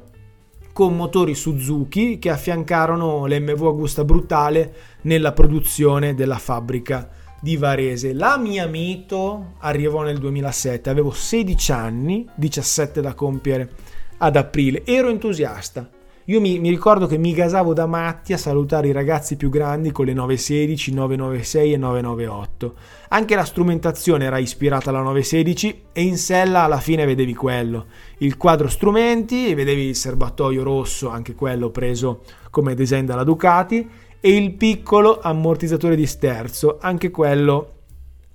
con 0.72 0.96
motori 0.96 1.34
Suzuki 1.34 2.18
che 2.18 2.30
affiancarono 2.30 3.26
l'MV 3.26 3.62
Augusta 3.62 4.04
Brutale 4.04 4.74
nella 5.02 5.32
produzione 5.32 6.14
della 6.14 6.38
fabbrica 6.38 7.08
di 7.40 7.56
Varese. 7.58 8.14
La 8.14 8.38
mia 8.38 8.66
Mito 8.66 9.52
arrivò 9.58 10.02
nel 10.02 10.18
2007, 10.18 10.88
avevo 10.88 11.10
16 11.10 11.72
anni, 11.72 12.26
17 12.34 13.02
da 13.02 13.12
compiere 13.12 13.70
ad 14.18 14.36
aprile. 14.36 14.82
Ero 14.84 15.08
entusiasta. 15.08 15.88
io 16.26 16.40
mi, 16.40 16.58
mi, 16.58 16.70
ricordo 16.70 17.06
che 17.06 17.18
mi 17.18 17.34
gasavo 17.34 17.74
da 17.74 17.86
matti 17.86 18.32
a 18.32 18.38
salutare 18.38 18.88
i 18.88 18.92
ragazzi 18.92 19.36
più 19.36 19.50
grandi 19.50 19.92
con 19.92 20.06
le 20.06 20.14
916, 20.14 20.94
996 20.94 21.72
e 21.72 21.76
998. 21.76 22.74
Anche 23.08 23.34
la 23.34 23.44
strumentazione 23.44 24.24
era 24.24 24.38
ispirata 24.38 24.90
alla 24.90 25.00
916 25.00 25.82
e 25.92 26.02
in 26.02 26.16
sella 26.16 26.62
alla 26.62 26.80
fine 26.80 27.04
vedevi 27.04 27.34
quello. 27.34 27.86
Il 28.18 28.36
quadro 28.36 28.68
strumenti, 28.68 29.52
vedevi 29.54 29.88
il 29.88 29.96
serbatoio 29.96 30.62
rosso, 30.62 31.10
anche 31.10 31.34
quello 31.34 31.70
preso 31.70 32.22
come 32.50 32.74
design 32.74 33.04
dalla 33.04 33.24
Ducati, 33.24 33.88
e 34.20 34.36
il 34.36 34.52
piccolo 34.54 35.20
ammortizzatore 35.20 35.96
di 35.96 36.06
sterzo, 36.06 36.78
anche 36.80 37.10
quello 37.10 37.72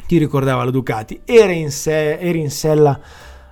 ti 0.06 0.18
ricordava 0.18 0.64
la 0.64 0.72
Ducati. 0.72 1.22
Era 1.26 1.52
in, 1.52 1.72
se, 1.72 2.18
era 2.20 2.38
in 2.38 2.52
sella 2.52 3.00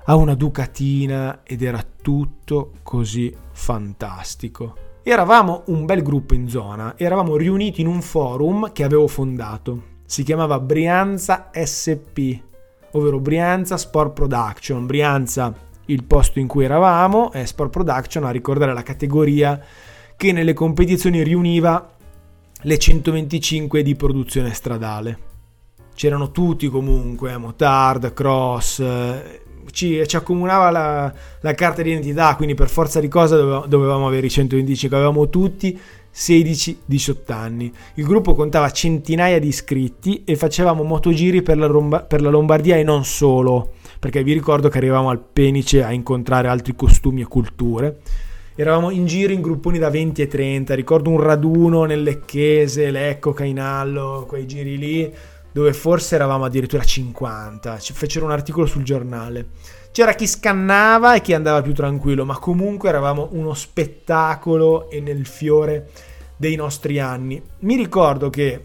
a 0.10 0.16
una 0.16 0.36
Ducatina 0.36 1.42
ed 1.44 1.62
era 1.62 1.84
tutto 2.02 2.72
così 2.82 3.34
fantastico. 3.52 4.76
Eravamo 5.04 5.64
un 5.68 5.86
bel 5.86 6.02
gruppo 6.02 6.34
in 6.34 6.48
zona, 6.48 6.98
eravamo 6.98 7.36
riuniti 7.36 7.82
in 7.82 7.88
un 7.88 8.02
forum 8.02 8.72
che 8.72 8.84
avevo 8.84 9.08
fondato. 9.08 9.96
Si 10.06 10.24
chiamava 10.24 10.60
Brianza 10.62 11.50
SP, 11.52 12.40
ovvero 12.92 13.20
Brianza 13.20 13.76
Sport 13.76 14.14
Production. 14.14 14.86
Brianza 14.86 15.54
il 15.88 16.04
posto 16.06 16.40
in 16.40 16.48
cui 16.48 16.64
eravamo 16.64 17.34
e 17.34 17.46
Sport 17.46 17.70
Production 17.70 18.24
a 18.24 18.32
ricordare 18.32 18.74
la 18.74 18.84
categoria 18.84 19.62
che 20.16 20.32
nelle 20.32 20.54
competizioni 20.54 21.22
riuniva 21.22 21.96
le 22.62 22.78
125 22.78 23.84
di 23.84 23.96
produzione 23.96 24.54
stradale. 24.54 25.26
C'erano 25.94 26.32
tutti 26.32 26.68
comunque, 26.70 27.36
motard, 27.38 28.14
cross, 28.14 28.80
eh, 28.80 29.42
ci, 29.72 30.02
ci 30.08 30.16
accomunava 30.16 30.70
la, 30.72 31.14
la, 31.42 31.54
carta 31.54 31.82
d'identità, 31.82 32.36
quindi 32.36 32.54
per 32.54 32.70
forza 32.70 33.00
di 33.00 33.08
cosa 33.08 33.36
dovevamo, 33.36 33.66
dovevamo 33.66 34.08
avere 34.08 34.28
i 34.28 34.30
125, 34.30 34.98
avevamo 34.98 35.30
tutti 35.30 35.80
16-18 36.14 37.32
anni. 37.32 37.72
Il 37.96 38.06
gruppo 38.06 38.34
contava 38.34 38.72
centinaia 38.72 39.40
di 39.40 39.48
iscritti 39.48 40.24
e 40.26 40.36
facevamo 40.36 40.84
motogiri 40.84 41.42
per 41.42 41.58
la, 41.58 41.68
Romba- 41.68 42.02
per 42.02 42.22
la 42.22 42.30
Lombardia 42.30 42.76
e 42.76 42.84
non 42.84 43.06
solo, 43.06 43.74
perché 44.00 44.24
vi 44.24 44.34
ricordo 44.34 44.70
che 44.70 44.78
arrivavamo 44.80 45.10
al 45.10 45.20
Penice 45.20 45.84
a 45.84 45.92
incontrare 45.92 46.48
altri 46.48 46.76
costumi 46.76 47.22
e 47.22 47.26
culture. 47.26 48.00
Eravamo 48.56 48.90
in 48.90 49.06
giro 49.06 49.34
in 49.34 49.42
grupponi 49.42 49.78
da 49.78 49.92
20 49.92 50.24
e 50.24 50.28
30, 50.28 50.74
ricordo 50.74 51.12
un 51.12 51.22
raduno 51.22 51.84
nel 51.84 52.02
Lecchese, 52.02 52.90
Lecco, 52.90 53.32
Cainallo, 53.32 54.26
quei 54.28 54.48
giri 54.48 54.78
lì 54.78 55.14
dove 55.58 55.74
forse 55.74 56.14
eravamo 56.14 56.46
addirittura 56.46 56.84
50, 56.84 57.80
ci 57.80 57.92
fecero 57.92 58.26
un 58.26 58.32
articolo 58.32 58.68
sul 58.68 58.84
giornale. 58.84 59.48
C'era 59.92 60.14
chi 60.14 60.28
scannava 60.28 61.16
e 61.16 61.22
chi 61.22 61.34
andava 61.34 61.64
più 61.64 61.74
tranquillo, 61.74 62.26
ma 62.26 62.38
comunque 62.38 62.90
eravamo 62.90 63.30
uno 63.32 63.56
spettacolo 63.56 64.88
e 64.92 65.00
nel 65.00 65.26
fiore 65.26 65.90
dei 66.36 66.56
nostri 66.56 67.00
anni. 67.00 67.42
Mi 67.62 67.76
ricordo 67.76 68.30
che 68.30 68.62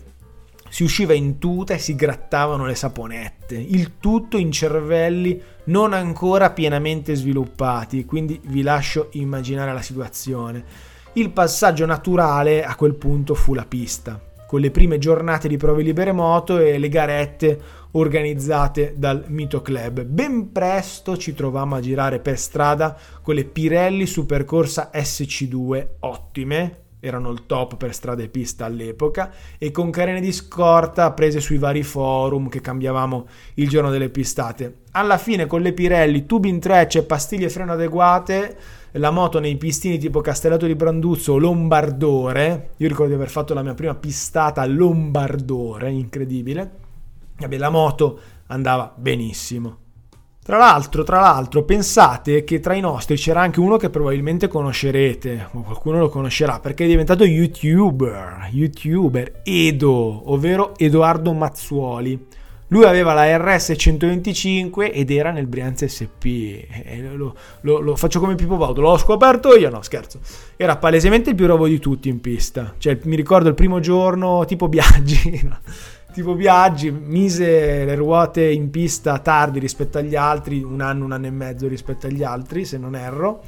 si 0.68 0.83
usciva 0.83 1.14
in 1.14 1.38
tuta 1.38 1.72
e 1.72 1.78
si 1.78 1.94
grattavano 1.94 2.66
le 2.66 2.74
saponette, 2.74 3.55
il 3.55 3.92
tutto 3.98 4.37
in 4.37 4.52
cervelli 4.52 5.40
non 5.64 5.94
ancora 5.94 6.50
pienamente 6.50 7.14
sviluppati, 7.14 8.05
quindi 8.05 8.38
vi 8.44 8.61
lascio 8.61 9.09
immaginare 9.12 9.72
la 9.72 9.81
situazione. 9.81 10.62
Il 11.14 11.31
passaggio 11.31 11.87
naturale 11.87 12.62
a 12.62 12.74
quel 12.76 12.96
punto 12.96 13.33
fu 13.33 13.55
la 13.55 13.64
pista 13.64 14.20
con 14.53 14.61
le 14.61 14.71
prime 14.71 14.99
giornate 14.99 15.49
di 15.49 15.57
prove 15.57 15.83
libere 15.83 16.12
moto 16.12 16.59
e 16.59 16.77
le 16.77 16.91
garette 16.91 17.59
organizzate 17.93 18.93
dal 18.99 19.25
Mito 19.29 19.62
Club. 19.62 20.03
Ben 20.03 20.53
presto 20.53 21.17
ci 21.17 21.33
trovammo 21.33 21.77
a 21.77 21.81
girare 21.81 22.19
per 22.19 22.38
strada 22.38 22.95
con 23.23 23.35
le 23.35 23.47
Pirelli 23.47 24.05
Supercorsa 24.05 24.91
SC2 24.93 25.87
ottime, 26.01 26.81
erano 27.01 27.31
il 27.31 27.47
top 27.47 27.79
per 27.79 27.95
strada 27.95 28.23
e 28.23 28.29
pista 28.29 28.67
all'epoca, 28.67 29.33
e 29.57 29.71
con 29.71 29.88
carene 29.88 30.21
di 30.21 30.33
scorta 30.33 31.12
prese 31.12 31.41
sui 31.41 31.57
vari 31.57 31.83
forum 31.83 32.51
che 32.51 32.61
cambiavamo 32.61 33.27
il 33.55 33.71
giorno 33.71 33.88
delle 33.88 34.11
pistate. 34.11 34.81
Alla 34.91 35.17
fine 35.17 35.47
con 35.47 35.62
le 35.62 35.73
Pirelli, 35.73 36.27
tubi 36.27 36.51
in 36.51 36.61
trecce 36.61 36.99
e 36.99 37.05
pastiglie 37.05 37.49
freno 37.49 37.73
adeguate 37.73 38.57
la 38.92 39.11
moto 39.11 39.38
nei 39.38 39.57
pistini 39.57 39.98
tipo 39.98 40.20
Castellato 40.20 40.66
di 40.66 40.74
Branduzzo 40.74 41.38
Lombardore. 41.38 42.70
Io 42.76 42.88
ricordo 42.88 43.11
di 43.11 43.16
aver 43.16 43.31
fatto 43.31 43.55
la 43.55 43.62
mia 43.62 43.74
prima 43.74 43.94
pistata 43.94 44.64
Lombardore, 44.66 45.90
incredibile. 45.90 46.70
Vabbè, 47.38 47.57
la 47.57 47.70
moto 47.70 48.18
andava 48.48 48.92
benissimo. 48.94 49.78
Tra 50.44 50.57
l'altro, 50.57 51.05
tra 51.05 51.20
l'altro, 51.20 51.62
pensate 51.62 52.42
che 52.42 52.59
tra 52.59 52.74
i 52.74 52.81
nostri 52.81 53.14
c'era 53.14 53.40
anche 53.40 53.61
uno 53.61 53.76
che 53.76 53.90
probabilmente 53.90 54.48
conoscerete, 54.48 55.50
o 55.52 55.62
qualcuno 55.62 56.00
lo 56.00 56.09
conoscerà, 56.09 56.59
perché 56.59 56.85
è 56.85 56.88
diventato 56.88 57.24
youtuber, 57.24 58.48
youtuber, 58.50 59.40
Edo, 59.44 60.33
ovvero 60.33 60.76
Edoardo 60.76 61.33
Mazzuoli. 61.33 62.26
Lui 62.73 62.85
aveva 62.85 63.13
la 63.13 63.37
RS 63.37 63.75
125 63.77 64.93
ed 64.93 65.11
era 65.11 65.31
nel 65.31 65.47
Brianza 65.47 65.87
SP. 65.87 66.25
Eh, 66.67 67.03
lo, 67.15 67.37
lo, 67.61 67.81
lo, 67.81 67.97
faccio 67.97 68.19
come 68.19 68.35
Pippo 68.35 68.57
Baudo, 68.57 68.81
l'ho 68.81 68.97
scoperto 68.97 69.55
io, 69.55 69.69
no 69.69 69.83
scherzo. 69.83 70.21
Era 70.57 70.79
palesemente 70.79 71.31
il 71.31 71.37
più 71.37 71.47
robo 71.47 71.67
di 71.67 71.79
tutti 71.79 72.09
in 72.09 72.23
pista. 72.23 72.73
Cioè, 72.79 72.99
mi 73.03 73.15
ricordo 73.15 73.51
il 73.51 73.55
primo 73.55 73.79
giorno, 73.79 74.47
tipo 74.47 74.71
Biaggi, 74.71 75.43
no? 75.45 75.59
tipo 76.15 76.35
Biaggi, 76.35 76.91
mise 76.91 77.85
le 77.85 77.95
ruote 77.95 78.51
in 78.51 78.71
pista 78.71 79.19
tardi 79.19 79.59
rispetto 79.59 79.99
agli 79.99 80.17
altri, 80.17 80.63
un 80.63 80.81
anno, 80.81 81.05
un 81.05 81.13
anno 81.13 81.27
e 81.27 81.31
mezzo 81.31 81.69
rispetto 81.69 82.07
agli 82.07 82.23
altri, 82.23 82.65
se 82.65 82.79
non 82.79 82.95
erro 82.95 83.43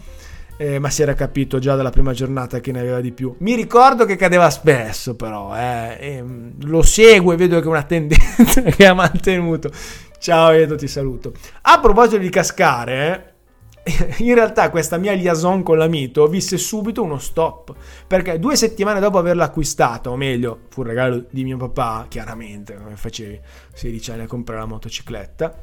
eh, 0.57 0.79
ma 0.79 0.91
si 0.91 1.03
era 1.03 1.15
capito 1.15 1.59
già 1.59 1.75
dalla 1.75 1.91
prima 1.91 2.13
giornata 2.13 2.61
che 2.61 2.73
ne 2.73 2.81
aveva 2.81 3.01
di 3.01 3.13
più. 3.13 3.35
Mi 3.39 3.55
ricordo 3.55 4.05
che 4.05 4.17
cadeva 4.17 4.51
spesso, 4.51 5.17
però 5.17 5.57
eh, 5.57 5.97
ehm, 6.01 6.53
lo 6.65 6.83
seguo 6.83 7.33
e 7.33 7.37
vedo 7.37 7.59
che 7.59 7.65
è 7.65 7.69
una 7.69 7.83
tendenza 7.83 8.63
che 8.63 8.87
ha 8.87 8.95
mantenuto. 8.95 9.71
Ciao 10.19 10.51
Edo, 10.51 10.77
ti 10.77 10.89
saluto. 10.89 11.33
A 11.63 11.81
proposito 11.81 12.19
di 12.19 12.31
cascare, 12.31 13.35
eh, 13.83 14.15
in 14.19 14.35
realtà 14.35 14.71
questa 14.71 14.97
mia 14.97 15.13
liaison 15.13 15.63
con 15.63 15.77
la 15.77 15.87
Mito 15.87 16.27
visse 16.27 16.57
subito 16.57 17.03
uno 17.03 17.19
stop 17.19 17.75
perché 18.07 18.39
due 18.39 18.57
settimane 18.57 18.99
dopo 18.99 19.19
averla 19.19 19.45
acquistata 19.45 20.11
o 20.11 20.17
meglio 20.17 20.61
fu 20.71 20.81
un 20.81 20.87
regalo 20.87 21.25
di 21.29 21.45
mio 21.45 21.59
papà 21.59 22.07
chiaramente 22.09 22.77
come 22.77 22.97
facevi 22.97 23.39
16 23.75 24.11
anni 24.13 24.23
a 24.23 24.27
comprare 24.27 24.63
la 24.63 24.67
motocicletta 24.67 25.55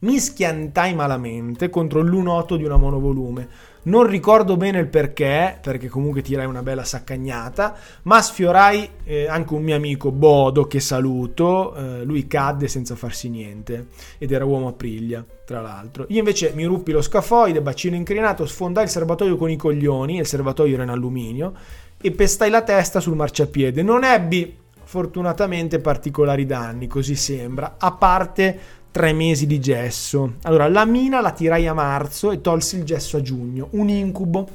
mi 0.00 0.18
schiantai 0.18 0.94
malamente 0.94 1.70
contro 1.70 2.02
l'1.8 2.02 2.56
di 2.56 2.64
una 2.64 2.76
monovolume 2.76 3.48
non 3.86 4.06
ricordo 4.06 4.56
bene 4.56 4.78
il 4.78 4.86
perché, 4.88 5.58
perché 5.60 5.88
comunque 5.88 6.22
tirai 6.22 6.46
una 6.46 6.62
bella 6.62 6.84
saccagnata, 6.84 7.76
ma 8.02 8.22
sfiorai 8.22 8.88
eh, 9.04 9.26
anche 9.28 9.54
un 9.54 9.62
mio 9.62 9.76
amico 9.76 10.10
Bodo 10.10 10.66
che 10.66 10.80
saluto, 10.80 11.74
eh, 11.74 12.04
lui 12.04 12.26
cadde 12.26 12.68
senza 12.68 12.94
farsi 12.94 13.28
niente 13.28 13.88
ed 14.18 14.32
era 14.32 14.44
uomo 14.44 14.68
a 14.68 14.72
priglia, 14.72 15.24
tra 15.44 15.60
l'altro. 15.60 16.06
Io 16.08 16.18
invece 16.18 16.52
mi 16.54 16.64
ruppi 16.64 16.92
lo 16.92 17.02
scafoide, 17.02 17.60
bacino 17.60 17.96
inclinato, 17.96 18.46
sfondai 18.46 18.84
il 18.84 18.90
serbatoio 18.90 19.36
con 19.36 19.50
i 19.50 19.56
coglioni, 19.56 20.18
il 20.18 20.26
serbatoio 20.26 20.74
era 20.74 20.82
in 20.82 20.90
alluminio, 20.90 21.52
e 22.00 22.10
pestai 22.10 22.50
la 22.50 22.62
testa 22.62 23.00
sul 23.00 23.16
marciapiede. 23.16 23.82
Non 23.82 24.04
ebbi 24.04 24.64
fortunatamente 24.86 25.80
particolari 25.80 26.46
danni, 26.46 26.86
così 26.86 27.16
sembra, 27.16 27.74
a 27.78 27.92
parte 27.92 28.58
tre 28.96 29.12
mesi 29.12 29.46
di 29.46 29.60
gesso. 29.60 30.36
Allora, 30.44 30.70
la 30.70 30.86
mina 30.86 31.20
la 31.20 31.32
tirai 31.32 31.66
a 31.66 31.74
marzo 31.74 32.30
e 32.30 32.40
tolsi 32.40 32.78
il 32.78 32.84
gesso 32.84 33.18
a 33.18 33.20
giugno. 33.20 33.68
Un 33.72 33.90
incubo. 33.90 34.48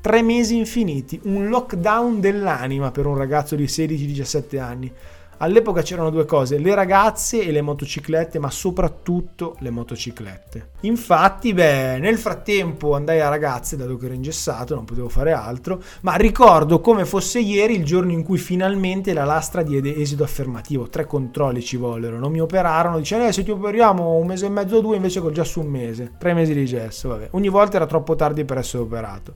Tre 0.00 0.20
mesi 0.20 0.56
infiniti. 0.56 1.20
Un 1.26 1.48
lockdown 1.48 2.18
dell'anima 2.18 2.90
per 2.90 3.06
un 3.06 3.16
ragazzo 3.16 3.54
di 3.54 3.66
16-17 3.66 4.58
anni. 4.58 4.92
All'epoca 5.38 5.82
c'erano 5.82 6.10
due 6.10 6.24
cose, 6.24 6.58
le 6.58 6.74
ragazze 6.74 7.42
e 7.42 7.50
le 7.50 7.62
motociclette, 7.62 8.38
ma 8.38 8.50
soprattutto 8.50 9.56
le 9.60 9.70
motociclette. 9.70 10.68
Infatti, 10.80 11.52
beh, 11.52 11.98
nel 11.98 12.18
frattempo 12.18 12.94
andai 12.94 13.20
a 13.20 13.28
ragazze, 13.28 13.76
dato 13.76 13.96
che 13.96 14.06
ero 14.06 14.14
ingessato, 14.14 14.74
non 14.74 14.84
potevo 14.84 15.08
fare 15.08 15.32
altro, 15.32 15.82
ma 16.02 16.14
ricordo 16.14 16.80
come 16.80 17.04
fosse 17.04 17.40
ieri 17.40 17.74
il 17.76 17.84
giorno 17.84 18.12
in 18.12 18.22
cui 18.22 18.38
finalmente 18.38 19.12
la 19.12 19.24
lastra 19.24 19.62
diede 19.62 19.96
esito 19.96 20.22
affermativo. 20.22 20.88
Tre 20.88 21.06
controlli 21.06 21.62
ci 21.62 21.76
vollero, 21.76 22.18
non 22.18 22.32
mi 22.32 22.40
operarono, 22.40 22.98
dicevano 22.98 23.28
eh, 23.28 23.32
se 23.32 23.42
ti 23.42 23.50
operiamo 23.50 24.14
un 24.14 24.26
mese 24.26 24.46
e 24.46 24.50
mezzo 24.50 24.76
o 24.76 24.80
due, 24.80 24.96
invece 24.96 25.20
che 25.20 25.26
ho 25.26 25.32
già 25.32 25.44
su 25.44 25.60
un 25.60 25.68
mese. 25.68 26.12
Tre 26.18 26.34
mesi 26.34 26.54
di 26.54 26.66
gesso, 26.66 27.08
vabbè. 27.08 27.28
Ogni 27.32 27.48
volta 27.48 27.76
era 27.76 27.86
troppo 27.86 28.14
tardi 28.14 28.44
per 28.44 28.58
essere 28.58 28.82
operato. 28.82 29.34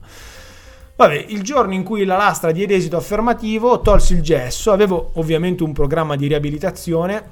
Vabbè, 0.99 1.27
il 1.29 1.43
giorno 1.43 1.73
in 1.73 1.83
cui 1.83 2.03
la 2.03 2.17
lastra 2.17 2.51
diede 2.51 2.75
esito 2.75 2.97
affermativo, 2.97 3.79
tolsi 3.79 4.15
il 4.15 4.21
gesso, 4.21 4.73
avevo 4.73 5.11
ovviamente 5.13 5.63
un 5.63 5.71
programma 5.71 6.17
di 6.17 6.27
riabilitazione 6.27 7.23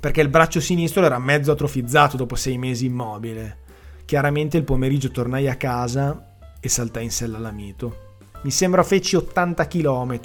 perché 0.00 0.22
il 0.22 0.30
braccio 0.30 0.60
sinistro 0.60 1.04
era 1.04 1.18
mezzo 1.18 1.52
atrofizzato 1.52 2.16
dopo 2.16 2.36
sei 2.36 2.56
mesi 2.56 2.86
immobile. 2.86 3.58
Chiaramente 4.06 4.56
il 4.56 4.64
pomeriggio 4.64 5.10
tornai 5.10 5.46
a 5.46 5.56
casa 5.56 6.38
e 6.58 6.70
saltai 6.70 7.04
in 7.04 7.10
sella 7.10 7.36
all'amito. 7.36 8.14
Mi 8.44 8.50
sembra 8.50 8.82
feci 8.82 9.14
80 9.14 9.66
km 9.66 10.20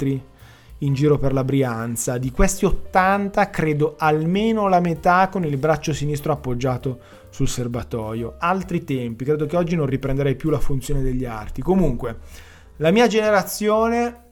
in 0.78 0.94
giro 0.94 1.18
per 1.18 1.34
la 1.34 1.44
Brianza. 1.44 2.18
Di 2.18 2.32
questi 2.32 2.64
80 2.64 3.50
credo 3.50 3.96
almeno 3.98 4.70
la 4.70 4.80
metà 4.80 5.28
con 5.28 5.44
il 5.44 5.58
braccio 5.58 5.92
sinistro 5.92 6.32
appoggiato 6.32 7.00
sul 7.32 7.50
serbatoio. 7.50 8.36
Altri 8.38 8.86
tempi, 8.86 9.26
credo 9.26 9.46
che 9.46 9.58
oggi 9.58 9.76
non 9.76 9.88
riprenderei 9.88 10.38
più 10.38 10.50
la 10.50 10.60
funzione 10.60 11.02
degli 11.02 11.26
arti. 11.26 11.62
Comunque, 11.62 12.50
La 12.82 12.90
mia 12.90 13.06
generazione 13.06 14.30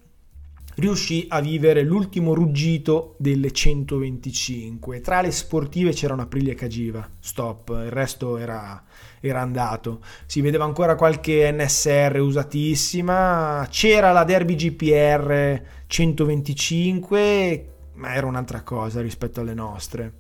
riuscì 0.78 1.28
a 1.30 1.40
vivere 1.40 1.84
l'ultimo 1.84 2.34
ruggito 2.34 3.16
delle 3.20 3.52
125. 3.52 5.02
Tra 5.02 5.22
le 5.22 5.30
sportive 5.30 5.92
c'era 5.92 6.16
una 6.16 6.24
Aprilia 6.24 6.56
Cagiva, 6.56 7.08
stop, 7.20 7.70
il 7.70 7.92
resto 7.92 8.38
era, 8.38 8.84
era, 9.20 9.42
andato. 9.42 10.02
Si 10.26 10.42
vedeva 10.42 10.64
ancora 10.64 10.96
qualche 10.96 11.52
NSR 11.52 12.18
usatissima, 12.20 13.68
c'era 13.70 14.12
la 14.12 14.24
Derby 14.24 14.56
GPR 14.56 15.62
125, 15.86 17.74
ma 17.94 18.16
era 18.16 18.26
un'altra 18.26 18.64
cosa 18.64 19.00
rispetto 19.00 19.42
alle 19.42 19.54
nostre. 19.54 20.14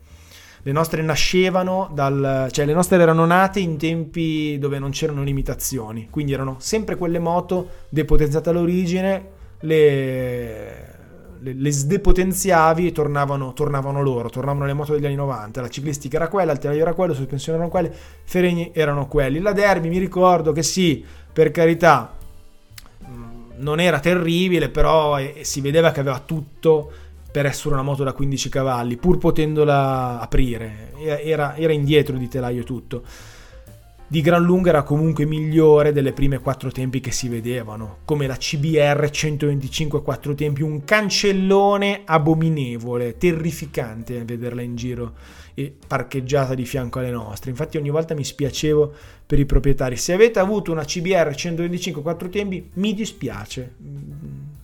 Le 0.61 0.71
nostre 0.71 1.01
nascevano 1.01 1.89
dal, 1.93 2.49
cioè 2.51 2.65
le 2.65 2.73
nostre 2.73 3.01
erano 3.01 3.25
nate 3.25 3.59
in 3.59 3.77
tempi 3.77 4.57
dove 4.59 4.77
non 4.77 4.91
c'erano 4.91 5.23
limitazioni, 5.23 6.07
quindi 6.09 6.33
erano 6.33 6.57
sempre 6.59 6.95
quelle 6.95 7.19
moto 7.19 7.69
depotenziate 7.89 8.49
all'origine 8.49 9.37
le, 9.61 10.97
le, 11.39 11.71
sdepotenziavi 11.71 12.87
e 12.87 12.91
tornavano, 12.91 13.53
tornavano, 13.53 14.01
loro, 14.01 14.29
tornavano 14.29 14.65
le 14.65 14.73
moto 14.73 14.93
degli 14.93 15.05
anni 15.05 15.15
90. 15.15 15.61
La 15.61 15.69
ciclistica 15.69 16.17
era 16.17 16.27
quella, 16.27 16.51
il 16.51 16.59
telaio 16.59 16.81
era 16.81 16.93
quello, 16.93 17.11
le 17.11 17.17
sospensioni 17.17 17.57
erano 17.57 17.71
quelle, 17.71 17.93
Feregni 18.23 18.71
erano 18.73 19.07
quelli. 19.07 19.39
La 19.39 19.53
Derby 19.53 19.89
mi 19.89 19.97
ricordo 19.97 20.51
che 20.51 20.63
sì, 20.63 21.03
per 21.31 21.51
carità, 21.51 22.15
mm, 23.05 23.51
non 23.57 23.79
era 23.79 23.99
terribile, 23.99 24.69
però 24.69 25.19
eh, 25.19 25.39
si 25.41 25.61
vedeva 25.61 25.91
che 25.91 25.99
aveva 25.99 26.19
tutto 26.19 26.91
per 27.31 27.45
essere 27.45 27.73
una 27.73 27.83
moto 27.83 28.03
da 28.03 28.13
15 28.13 28.49
cavalli, 28.49 28.97
pur 28.97 29.17
potendola 29.17 30.19
aprire. 30.19 30.91
Era, 31.23 31.55
era 31.55 31.73
indietro 31.73 32.17
di 32.17 32.27
telaio 32.27 32.63
tutto 32.63 33.03
di 34.11 34.21
gran 34.21 34.41
lunga 34.41 34.69
era 34.69 34.81
comunque 34.81 35.27
migliore 35.27 35.93
delle 35.93 36.13
prime 36.13 36.39
quattro 36.39 36.71
tempi 36.71 36.99
che 36.99 37.11
si 37.11 37.27
vedevano, 37.27 37.97
come 38.05 38.25
la 38.25 38.35
CBR 38.35 39.07
125 39.07 40.01
quattro 40.01 40.33
tempi, 40.33 40.63
un 40.63 40.83
cancellone 40.83 42.01
abominevole, 42.05 43.17
terrificante 43.19 44.25
vederla 44.25 44.63
in 44.63 44.75
giro 44.75 45.13
e 45.53 45.71
parcheggiata 45.85 46.55
di 46.55 46.65
fianco 46.65 46.97
alle 46.97 47.11
nostre. 47.11 47.51
Infatti 47.51 47.77
ogni 47.77 47.91
volta 47.91 48.15
mi 48.15 48.23
spiacevo 48.23 48.93
per 49.27 49.37
i 49.37 49.45
proprietari. 49.45 49.95
Se 49.95 50.11
avete 50.11 50.39
avuto 50.39 50.71
una 50.71 50.85
CBR 50.85 51.35
125 51.35 52.01
quattro 52.01 52.29
tempi, 52.29 52.67
mi 52.73 52.95
dispiace. 52.95 53.75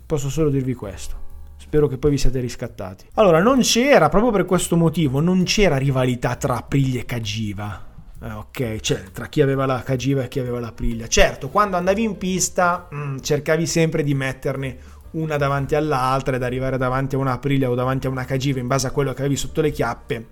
Posso 0.07 0.29
solo 0.31 0.49
dirvi 0.49 0.73
questo. 0.73 1.24
Spero 1.57 1.87
che 1.87 1.97
poi 1.97 2.11
vi 2.11 2.17
siate 2.17 2.39
riscattati. 2.39 3.07
Allora, 3.15 3.41
non 3.41 3.59
c'era, 3.61 4.09
proprio 4.09 4.31
per 4.31 4.45
questo 4.45 4.75
motivo, 4.75 5.19
non 5.19 5.43
c'era 5.43 5.77
rivalità 5.77 6.35
tra 6.35 6.57
Aprilia 6.57 7.01
e 7.01 7.05
Cagiva 7.05 7.93
eh, 8.25 8.31
ok, 8.31 8.79
cioè 8.79 9.03
tra 9.11 9.27
chi 9.27 9.41
aveva 9.41 9.65
la 9.65 9.83
Cagiva 9.83 10.23
e 10.23 10.27
chi 10.27 10.39
aveva 10.39 10.59
la 10.59 10.71
Priglia. 10.71 11.07
Certo, 11.07 11.49
quando 11.49 11.77
andavi 11.77 12.03
in 12.03 12.17
pista 12.17 12.87
mh, 12.89 12.97
mm, 12.97 13.17
cercavi 13.19 13.67
sempre 13.67 14.03
di 14.03 14.13
metterne 14.13 14.77
una 15.11 15.37
davanti 15.37 15.75
all'altra 15.75 16.35
ed 16.35 16.43
arrivare 16.43 16.77
davanti 16.77 17.15
a 17.15 17.19
una 17.19 17.33
Aprilia 17.33 17.69
o 17.69 17.75
davanti 17.75 18.07
a 18.07 18.09
una 18.09 18.25
Cagiva 18.25 18.59
in 18.59 18.67
base 18.67 18.87
a 18.87 18.91
quello 18.91 19.13
che 19.13 19.19
avevi 19.19 19.37
sotto 19.37 19.61
le 19.61 19.71
chiappe 19.71 20.27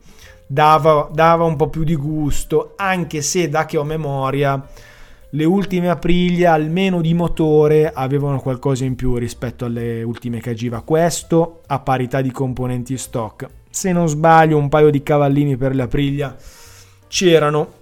dava, 0.46 1.10
dava 1.12 1.44
un 1.44 1.56
po' 1.56 1.70
più 1.70 1.84
di 1.84 1.96
gusto, 1.96 2.74
anche 2.76 3.22
se 3.22 3.48
da 3.48 3.66
che 3.66 3.78
ho 3.78 3.84
memoria 3.84 4.62
le 5.36 5.46
ultime 5.46 5.90
Aprilia 5.90 6.54
almeno 6.54 7.02
di 7.02 7.14
motore 7.16 7.92
avevano 7.92 8.40
qualcosa 8.40 8.86
in 8.86 8.96
più 8.96 9.16
rispetto 9.16 9.66
alle 9.66 10.04
ultime 10.04 10.40
Cagiva. 10.40 10.82
Questo 10.82 11.62
a 11.66 11.80
parità 11.80 12.22
di 12.22 12.32
componenti 12.32 12.98
stock. 12.98 13.48
Se 13.68 13.92
non 13.92 14.08
sbaglio 14.08 14.58
un 14.58 14.70
paio 14.70 14.92
di 14.92 15.02
cavallini 15.02 15.58
per 15.58 15.74
le 15.74 15.84
Aprilia 15.84 16.36
c'erano. 17.08 17.82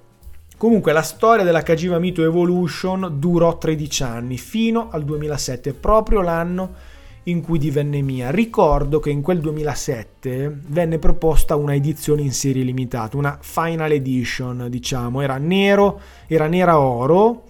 Comunque 0.56 0.94
la 0.94 1.02
storia 1.02 1.44
della 1.44 1.64
Kajima 1.64 2.00
Mito 2.00 2.24
Evolution 2.24 3.16
durò 3.18 3.58
13 3.58 4.04
anni, 4.04 4.38
fino 4.38 4.90
al 4.90 5.04
2007, 5.04 5.74
proprio 5.74 6.22
l'anno 6.22 6.74
in 7.24 7.42
cui 7.42 7.60
divenne 7.60 8.02
mia. 8.02 8.32
Ricordo 8.32 9.00
che 9.00 9.10
in 9.10 9.22
quel 9.22 9.40
2007 9.40 10.60
venne 10.68 10.98
proposta 10.98 11.56
una 11.56 11.76
edizione 11.76 12.22
in 12.22 12.34
serie 12.34 12.64
limitata, 12.64 13.18
una 13.18 13.38
final 13.42 13.92
edition, 13.92 14.68
diciamo, 14.70 15.22
era 15.22 15.38
nero, 15.38 16.00
era 16.28 16.48
nera 16.48 16.80
oro, 16.80 17.44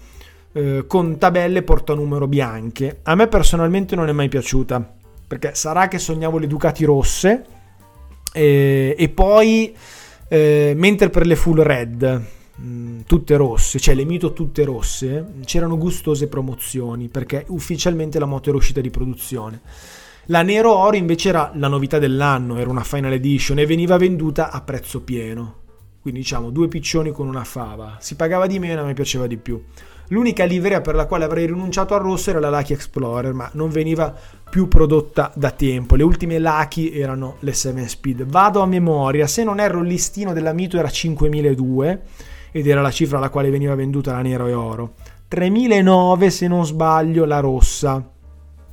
eh, 0.53 0.85
con 0.87 1.17
tabelle 1.17 1.63
portanumero 1.63 2.27
bianche. 2.27 2.99
A 3.03 3.15
me 3.15 3.27
personalmente 3.27 3.95
non 3.95 4.09
è 4.09 4.11
mai 4.11 4.27
piaciuta, 4.27 4.93
perché 5.27 5.55
sarà 5.55 5.87
che 5.87 5.99
sognavo 5.99 6.37
le 6.37 6.47
Ducati 6.47 6.83
rosse 6.83 7.45
e, 8.33 8.95
e 8.97 9.09
poi 9.09 9.75
eh, 10.27 10.73
mentre 10.75 11.09
per 11.09 11.25
le 11.25 11.35
full 11.35 11.61
red, 11.61 12.25
mm, 12.61 12.99
tutte 13.05 13.35
rosse, 13.35 13.79
cioè 13.79 13.95
le 13.95 14.05
mito 14.05 14.33
tutte 14.33 14.63
rosse, 14.63 15.33
c'erano 15.45 15.77
gustose 15.77 16.27
promozioni 16.27 17.07
perché 17.07 17.45
ufficialmente 17.47 18.19
la 18.19 18.25
moto 18.25 18.49
era 18.49 18.57
uscita 18.57 18.81
di 18.81 18.89
produzione. 18.89 19.61
La 20.25 20.43
Nero 20.43 20.75
Oro 20.75 20.95
invece 20.95 21.29
era 21.29 21.51
la 21.55 21.67
novità 21.67 21.97
dell'anno, 21.97 22.57
era 22.57 22.69
una 22.69 22.83
final 22.83 23.11
edition 23.13 23.57
e 23.59 23.65
veniva 23.65 23.97
venduta 23.97 24.51
a 24.51 24.61
prezzo 24.61 25.01
pieno. 25.01 25.55
Quindi 26.01 26.21
diciamo 26.21 26.51
due 26.51 26.67
piccioni 26.67 27.11
con 27.11 27.27
una 27.27 27.43
fava. 27.43 27.97
Si 27.99 28.15
pagava 28.15 28.47
di 28.47 28.57
meno, 28.59 28.81
a 28.81 28.85
me 28.85 28.93
piaceva 28.93 29.27
di 29.27 29.37
più. 29.37 29.61
L'unica 30.07 30.43
livrea 30.43 30.81
per 30.81 30.95
la 30.95 31.05
quale 31.05 31.23
avrei 31.23 31.45
rinunciato 31.45 31.93
al 31.93 32.01
rosso 32.01 32.31
era 32.31 32.39
la 32.39 32.49
Lucky 32.49 32.73
Explorer, 32.73 33.33
ma 33.33 33.49
non 33.53 33.69
veniva 33.69 34.13
più 34.49 34.67
prodotta 34.67 35.31
da 35.35 35.51
tempo. 35.51 35.95
Le 35.95 36.03
ultime 36.03 36.37
Lucky 36.37 36.91
erano 36.91 37.37
le 37.39 37.53
7 37.53 37.87
Speed. 37.87 38.25
Vado 38.25 38.61
a 38.61 38.65
memoria, 38.65 39.25
se 39.25 39.43
non 39.43 39.59
erro 39.59 39.79
il 39.79 39.87
listino 39.87 40.33
della 40.33 40.53
Mito 40.53 40.77
era 40.77 40.89
5002 40.89 42.01
ed 42.51 42.67
era 42.67 42.81
la 42.81 42.91
cifra 42.91 43.17
alla 43.17 43.29
quale 43.29 43.49
veniva 43.49 43.75
venduta 43.75 44.13
la 44.13 44.21
nero 44.21 44.47
e 44.47 44.53
oro. 44.53 44.93
3009 45.27 46.29
se 46.29 46.47
non 46.47 46.65
sbaglio 46.65 47.25
la 47.25 47.39
rossa 47.39 48.11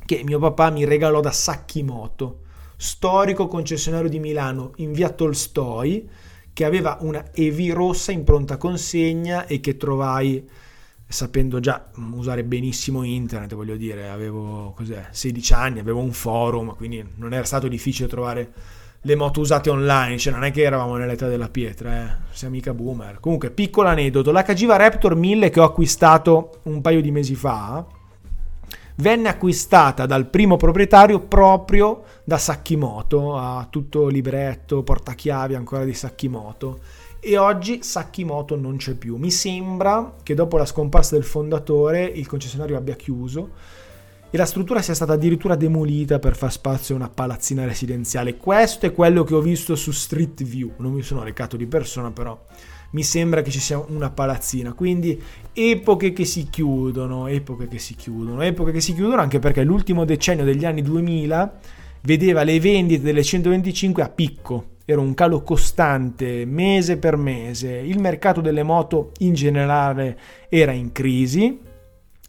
che 0.04 0.22
mio 0.24 0.38
papà 0.38 0.70
mi 0.70 0.84
regalò 0.84 1.20
da 1.20 1.30
Sacchimoto, 1.30 2.40
storico 2.76 3.46
concessionario 3.46 4.08
di 4.08 4.18
Milano 4.18 4.72
in 4.76 4.92
via 4.92 5.10
Tolstoi 5.10 6.08
che 6.52 6.64
aveva 6.64 6.98
una 7.02 7.30
EV 7.32 7.72
rossa 7.72 8.10
in 8.10 8.24
pronta 8.24 8.56
consegna 8.56 9.46
e 9.46 9.60
che 9.60 9.76
trovai 9.76 10.44
sapendo 11.06 11.60
già 11.60 11.90
usare 12.12 12.44
benissimo 12.44 13.02
internet, 13.02 13.54
voglio 13.54 13.76
dire, 13.76 14.08
avevo 14.08 14.72
cos'è, 14.76 15.06
16 15.10 15.52
anni, 15.54 15.78
avevo 15.78 16.00
un 16.00 16.12
forum, 16.12 16.74
quindi 16.74 17.02
non 17.16 17.32
era 17.32 17.44
stato 17.44 17.68
difficile 17.68 18.08
trovare 18.08 18.52
le 19.08 19.16
moto 19.16 19.40
usate 19.40 19.70
online, 19.70 20.18
cioè 20.18 20.34
non 20.34 20.44
è 20.44 20.52
che 20.52 20.62
eravamo 20.62 20.96
nell'età 20.96 21.28
della 21.28 21.48
pietra, 21.48 22.02
eh. 22.02 22.16
siamo 22.30 22.54
mica 22.54 22.74
boomer. 22.74 23.20
Comunque, 23.20 23.50
piccolo 23.50 23.88
aneddoto, 23.88 24.30
la 24.32 24.42
Cagiva 24.42 24.76
Raptor 24.76 25.16
1000 25.16 25.48
che 25.48 25.60
ho 25.60 25.64
acquistato 25.64 26.58
un 26.64 26.82
paio 26.82 27.00
di 27.00 27.10
mesi 27.10 27.34
fa, 27.34 27.86
venne 28.96 29.30
acquistata 29.30 30.04
dal 30.04 30.26
primo 30.26 30.58
proprietario 30.58 31.20
proprio 31.20 32.02
da 32.22 32.36
Sacchimoto, 32.36 33.34
ha 33.38 33.66
tutto 33.70 34.08
libretto, 34.08 34.82
portachiavi 34.82 35.54
ancora 35.54 35.84
di 35.84 35.94
Sacchimoto 35.94 36.80
e 37.18 37.38
oggi 37.38 37.82
Sakimoto 37.82 38.56
non 38.56 38.76
c'è 38.76 38.94
più. 38.94 39.16
Mi 39.16 39.30
sembra 39.30 40.16
che 40.22 40.34
dopo 40.34 40.58
la 40.58 40.66
scomparsa 40.66 41.14
del 41.14 41.24
fondatore 41.24 42.04
il 42.04 42.26
concessionario 42.26 42.76
abbia 42.76 42.94
chiuso 42.94 43.52
e 44.30 44.36
la 44.36 44.46
struttura 44.46 44.82
sia 44.82 44.94
stata 44.94 45.14
addirittura 45.14 45.54
demolita 45.54 46.18
per 46.18 46.36
far 46.36 46.52
spazio 46.52 46.94
a 46.94 46.98
una 46.98 47.08
palazzina 47.08 47.64
residenziale. 47.64 48.36
Questo 48.36 48.86
è 48.86 48.92
quello 48.92 49.24
che 49.24 49.34
ho 49.34 49.40
visto 49.40 49.74
su 49.74 49.90
Street 49.90 50.42
View, 50.44 50.72
non 50.78 50.92
mi 50.92 51.02
sono 51.02 51.22
recato 51.22 51.56
di 51.56 51.66
persona 51.66 52.10
però 52.10 52.38
mi 52.90 53.02
sembra 53.02 53.42
che 53.42 53.50
ci 53.50 53.60
sia 53.60 53.78
una 53.78 54.10
palazzina, 54.10 54.72
quindi 54.72 55.20
epoche 55.52 56.12
che 56.12 56.24
si 56.24 56.48
chiudono, 56.48 57.26
epoche 57.26 57.68
che 57.68 57.78
si 57.78 57.94
chiudono, 57.94 58.42
epoche 58.42 58.72
che 58.72 58.80
si 58.80 58.94
chiudono 58.94 59.20
anche 59.20 59.38
perché 59.38 59.62
l'ultimo 59.62 60.04
decennio 60.04 60.44
degli 60.44 60.64
anni 60.64 60.82
2000 60.82 61.58
vedeva 62.02 62.44
le 62.44 62.58
vendite 62.60 63.02
delle 63.02 63.22
125 63.22 64.02
a 64.02 64.08
picco, 64.08 64.76
era 64.86 65.00
un 65.00 65.12
calo 65.12 65.42
costante 65.42 66.46
mese 66.46 66.96
per 66.96 67.16
mese, 67.16 67.72
il 67.72 67.98
mercato 67.98 68.40
delle 68.40 68.62
moto 68.62 69.12
in 69.18 69.34
generale 69.34 70.18
era 70.48 70.72
in 70.72 70.92
crisi, 70.92 71.60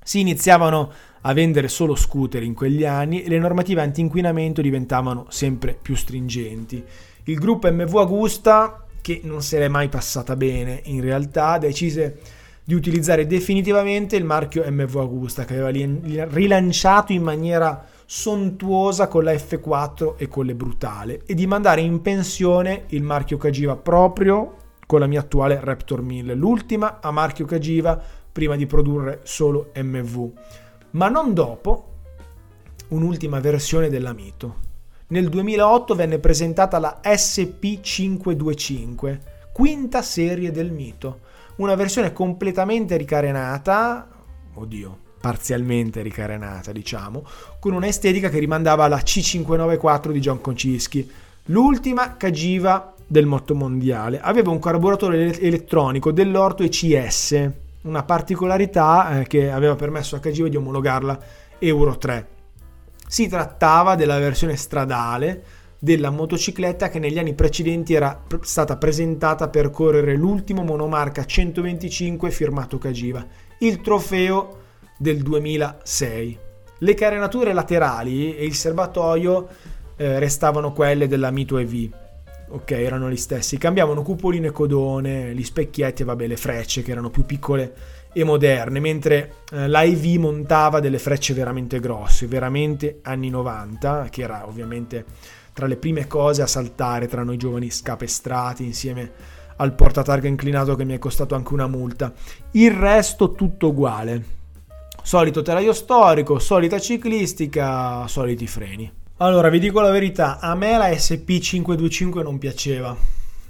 si 0.03 0.19
iniziavano 0.19 0.91
a 1.21 1.33
vendere 1.33 1.67
solo 1.67 1.95
scooter 1.95 2.43
in 2.43 2.53
quegli 2.53 2.85
anni 2.85 3.23
e 3.23 3.29
le 3.29 3.39
normative 3.39 3.81
anti-inquinamento 3.81 4.61
diventavano 4.61 5.25
sempre 5.29 5.77
più 5.79 5.95
stringenti. 5.95 6.83
Il 7.23 7.37
gruppo 7.37 7.71
MV 7.71 7.95
Agusta, 7.97 8.85
che 9.01 9.21
non 9.23 9.41
se 9.41 9.59
l'è 9.59 9.67
mai 9.67 9.89
passata 9.89 10.35
bene 10.35 10.81
in 10.85 11.01
realtà, 11.01 11.57
decise 11.57 12.19
di 12.63 12.75
utilizzare 12.75 13.25
definitivamente 13.25 14.15
il 14.15 14.23
marchio 14.23 14.63
MV 14.69 14.95
Agusta 14.97 15.43
che 15.43 15.55
aveva 15.55 16.27
rilanciato 16.27 17.11
in 17.11 17.23
maniera 17.23 17.83
sontuosa 18.05 19.07
con 19.07 19.23
la 19.23 19.33
F4 19.33 20.13
e 20.17 20.27
con 20.27 20.45
le 20.45 20.53
brutale 20.53 21.21
e 21.25 21.33
di 21.33 21.47
mandare 21.47 21.81
in 21.81 22.01
pensione 22.01 22.83
il 22.89 23.03
marchio 23.03 23.37
Cagiva 23.37 23.75
proprio 23.75 24.55
con 24.85 24.99
la 24.99 25.07
mia 25.07 25.19
attuale 25.19 25.59
Raptor 25.61 26.01
1000, 26.01 26.33
l'ultima 26.33 26.99
a 27.01 27.11
marchio 27.11 27.45
Cagiva 27.45 28.01
prima 28.31 28.55
di 28.55 28.65
produrre 28.65 29.21
solo 29.23 29.71
MV, 29.75 30.31
ma 30.91 31.09
non 31.09 31.33
dopo 31.33 31.87
un'ultima 32.89 33.39
versione 33.39 33.89
della 33.89 34.13
Mito. 34.13 34.67
Nel 35.07 35.29
2008 35.29 35.95
venne 35.95 36.19
presentata 36.19 36.77
la 36.79 36.99
SP525, 37.03 39.19
quinta 39.51 40.01
serie 40.01 40.51
del 40.51 40.71
Mito, 40.71 41.19
una 41.57 41.75
versione 41.75 42.13
completamente 42.13 42.95
ricarenata, 42.95 44.07
oddio, 44.53 44.97
parzialmente 45.19 46.01
ricarenata, 46.01 46.71
diciamo, 46.71 47.25
con 47.59 47.73
un'estetica 47.73 48.29
che 48.29 48.39
rimandava 48.39 48.85
alla 48.85 48.99
C594 48.99 50.11
di 50.11 50.19
John 50.19 50.39
Kocinski, 50.41 51.11
l'ultima 51.45 52.15
Cagiva 52.15 52.93
del 53.05 53.25
motto 53.25 53.55
mondiale. 53.55 54.21
Aveva 54.21 54.51
un 54.51 54.59
carburatore 54.59 55.37
elettronico 55.39 56.11
dell'Orto 56.11 56.61
ECS, 56.63 57.51
una 57.81 58.03
particolarità 58.03 59.19
eh, 59.19 59.27
che 59.27 59.51
aveva 59.51 59.75
permesso 59.75 60.15
a 60.15 60.19
Cagiva 60.19 60.47
di 60.47 60.57
omologarla 60.57 61.19
Euro 61.59 61.97
3. 61.97 62.27
Si 63.07 63.27
trattava 63.27 63.95
della 63.95 64.19
versione 64.19 64.55
stradale 64.55 65.43
della 65.79 66.09
motocicletta 66.09 66.89
che 66.89 66.99
negli 66.99 67.17
anni 67.17 67.33
precedenti 67.33 67.93
era 67.93 68.23
stata 68.41 68.75
presentata 68.75 69.47
per 69.47 69.71
correre 69.71 70.15
l'ultimo 70.15 70.63
monomarca 70.63 71.23
125 71.23 72.31
firmato 72.31 72.77
Cagiva, 72.77 73.25
il 73.59 73.79
trofeo 73.79 74.57
del 74.97 75.21
2006. 75.21 76.37
Le 76.79 76.93
carenature 76.93 77.53
laterali 77.53 78.35
e 78.35 78.43
il 78.43 78.53
serbatoio 78.53 79.47
eh, 79.95 80.19
restavano 80.19 80.73
quelle 80.73 81.07
della 81.07 81.31
Mito 81.31 81.57
EV. 81.57 81.89
Ok, 82.51 82.71
erano 82.71 83.09
gli 83.09 83.17
stessi. 83.17 83.57
Cambiavano 83.57 84.01
cupolino 84.01 84.47
e 84.47 84.51
codone, 84.51 85.35
gli 85.35 85.43
specchietti 85.43 86.01
e 86.01 86.05
vabbè, 86.05 86.25
le 86.25 86.37
frecce 86.37 86.81
che 86.81 86.91
erano 86.91 87.11
più 87.11 87.23
piccole 87.25 87.73
e 88.11 88.23
moderne, 88.23 88.79
mentre 88.79 89.33
eh, 89.51 89.69
l'IV 89.69 90.19
montava 90.19 90.79
delle 90.79 90.97
frecce 90.97 91.35
veramente 91.35 91.79
grosse, 91.79 92.25
veramente 92.25 92.99
anni 93.03 93.29
90, 93.29 94.07
che 94.09 94.23
era 94.23 94.47
ovviamente 94.47 95.05
tra 95.53 95.67
le 95.67 95.77
prime 95.77 96.07
cose 96.07 96.41
a 96.41 96.47
saltare 96.47 97.07
tra 97.07 97.23
noi 97.23 97.37
giovani 97.37 97.69
scapestrati 97.69 98.63
insieme 98.63 99.11
al 99.57 99.73
portatarga 99.73 100.27
inclinato 100.27 100.75
che 100.75 100.85
mi 100.85 100.93
è 100.93 100.99
costato 100.99 101.35
anche 101.35 101.53
una 101.53 101.67
multa. 101.67 102.11
Il 102.51 102.71
resto 102.71 103.33
tutto 103.33 103.67
uguale. 103.67 104.37
Solito 105.03 105.41
telaio 105.41 105.73
storico, 105.73 106.39
solita 106.39 106.79
ciclistica, 106.79 108.07
soliti 108.07 108.47
freni. 108.47 108.98
Allora, 109.21 109.49
vi 109.49 109.59
dico 109.59 109.81
la 109.81 109.91
verità, 109.91 110.39
a 110.39 110.55
me 110.55 110.77
la 110.77 110.87
SP525 110.91 112.23
non 112.23 112.37
piaceva. 112.37 112.95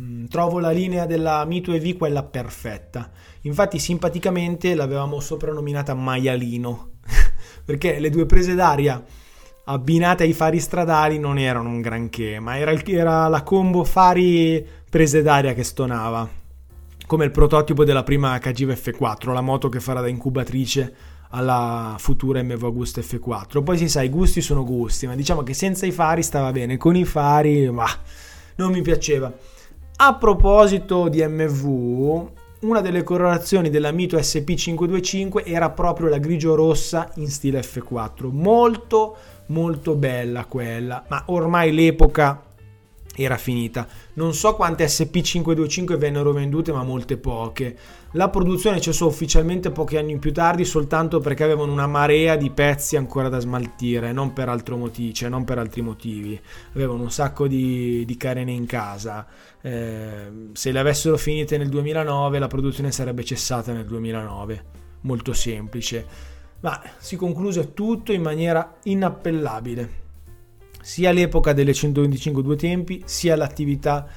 Mm, 0.02 0.26
trovo 0.26 0.58
la 0.58 0.72
linea 0.72 1.06
della 1.06 1.46
Mito 1.46 1.72
EV 1.72 1.96
quella 1.96 2.24
perfetta. 2.24 3.12
Infatti, 3.42 3.78
simpaticamente 3.78 4.74
l'avevamo 4.74 5.20
soprannominata 5.20 5.94
maialino, 5.94 6.94
perché 7.64 8.00
le 8.00 8.10
due 8.10 8.26
prese 8.26 8.56
d'aria 8.56 9.04
abbinate 9.66 10.24
ai 10.24 10.34
fari 10.34 10.60
stradali 10.60 11.20
non 11.20 11.38
erano 11.38 11.70
un 11.70 11.82
granché, 11.82 12.40
ma 12.40 12.58
era, 12.58 12.72
era 12.72 13.28
la 13.28 13.44
combo 13.44 13.84
fari 13.84 14.66
prese 14.90 15.22
d'aria 15.22 15.54
che 15.54 15.64
stonava. 15.64 16.28
Come 17.06 17.26
il 17.26 17.32
prototipo 17.32 17.86
della 17.86 18.02
prima 18.02 18.40
KGV 18.40 18.72
F4, 18.72 19.34
la 19.34 19.42
moto 19.42 19.70
che 19.70 19.80
farà 19.80 20.02
da 20.02 20.08
incubatrice 20.08 20.96
alla 21.30 21.96
futura 21.98 22.42
MV 22.44 22.64
Agusta 22.64 23.02
F4. 23.02 23.64
Poi 23.64 23.78
si 23.78 23.90
sa, 23.90 24.02
i 24.02 24.10
gusti 24.10 24.42
sono 24.42 24.64
gusti, 24.64 25.08
ma 25.08 25.16
diciamo 25.16 25.44
che 25.44 25.54
senza 25.54 25.86
i 25.86 25.92
fari 25.92 26.24
stava 26.24 26.52
bene, 26.52 26.78
con 26.78 26.96
i 26.96 27.06
fari, 27.06 27.70
ma 27.70 27.88
non 28.56 28.72
mi 28.72 28.82
piaceva. 28.82 29.32
A 29.98 30.16
proposito 30.16 31.10
di 31.10 31.26
MV, 31.26 32.28
una 32.62 32.82
delle 32.82 33.04
colorazioni 33.04 33.70
della 33.70 33.92
Mito 33.92 34.18
SP525 34.18 35.46
era 35.46 35.70
proprio 35.70 36.08
la 36.08 36.18
grigio-rossa 36.18 37.12
in 37.16 37.28
stile 37.28 37.62
F4, 37.62 38.30
molto 38.32 39.18
molto 39.50 39.96
bella 39.96 40.46
quella, 40.46 41.04
ma 41.08 41.24
ormai 41.28 41.74
l'epoca 41.74 42.42
era 43.24 43.38
finita. 43.38 43.88
Non 44.14 44.34
so 44.34 44.56
quante 44.56 44.86
SP525 44.86 45.98
vennero 45.98 46.32
vendute, 46.32 46.72
ma 46.72 46.84
molte 46.84 47.18
poche. 47.18 47.78
La 48.14 48.30
produzione 48.30 48.80
cessò 48.82 49.06
ufficialmente 49.06 49.72
pochi 49.72 49.98
anni 49.98 50.18
più 50.18 50.34
tardi 50.34 50.66
soltanto 50.66 51.20
perché 51.20 51.44
avevano 51.44 51.72
una 51.72 51.88
marea 51.88 52.36
di 52.36 52.50
pezzi 52.50 52.96
ancora 52.96 53.30
da 53.30 53.40
smaltire, 53.40 54.12
non 54.12 54.34
per, 54.34 54.50
altro 54.50 54.78
motivo, 54.78 55.14
cioè 55.14 55.30
non 55.30 55.44
per 55.44 55.60
altri 55.60 55.82
motivi. 55.82 56.40
Avevano 56.74 57.04
un 57.04 57.12
sacco 57.12 57.48
di, 57.48 58.04
di 58.06 58.18
carene 58.18 58.52
in 58.52 58.66
casa. 58.66 59.28
Eh, 59.62 60.50
se 60.54 60.72
le 60.72 60.80
avessero 60.80 61.18
finite 61.18 61.58
nel 61.58 61.70
2009, 61.70 62.40
la 62.40 62.48
produzione 62.48 62.92
sarebbe 62.92 63.24
cessata 63.24 63.72
nel 63.74 63.86
2009. 63.86 64.64
Molto 65.02 65.34
semplice. 65.34 66.06
Ma 66.62 66.82
si 66.98 67.16
concluse 67.16 67.74
tutto 67.74 68.12
in 68.12 68.22
maniera 68.22 68.76
inappellabile 68.84 70.08
sia 70.82 71.12
l'epoca 71.12 71.54
delle 71.54 71.74
125 71.74 72.42
due 72.42 72.56
tempi, 72.56 73.02
sia 73.06 73.36
l'attività 73.36 74.08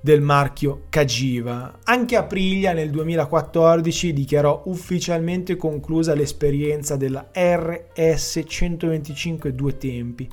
del 0.00 0.20
marchio 0.20 0.82
Cagiva. 0.88 1.78
Anche 1.84 2.16
Aprilia 2.16 2.72
nel 2.72 2.90
2014 2.90 4.12
dichiarò 4.12 4.62
ufficialmente 4.66 5.56
conclusa 5.56 6.14
l'esperienza 6.14 6.96
della 6.96 7.30
RS 7.32 8.42
125 8.46 9.54
due 9.54 9.76
tempi, 9.76 10.28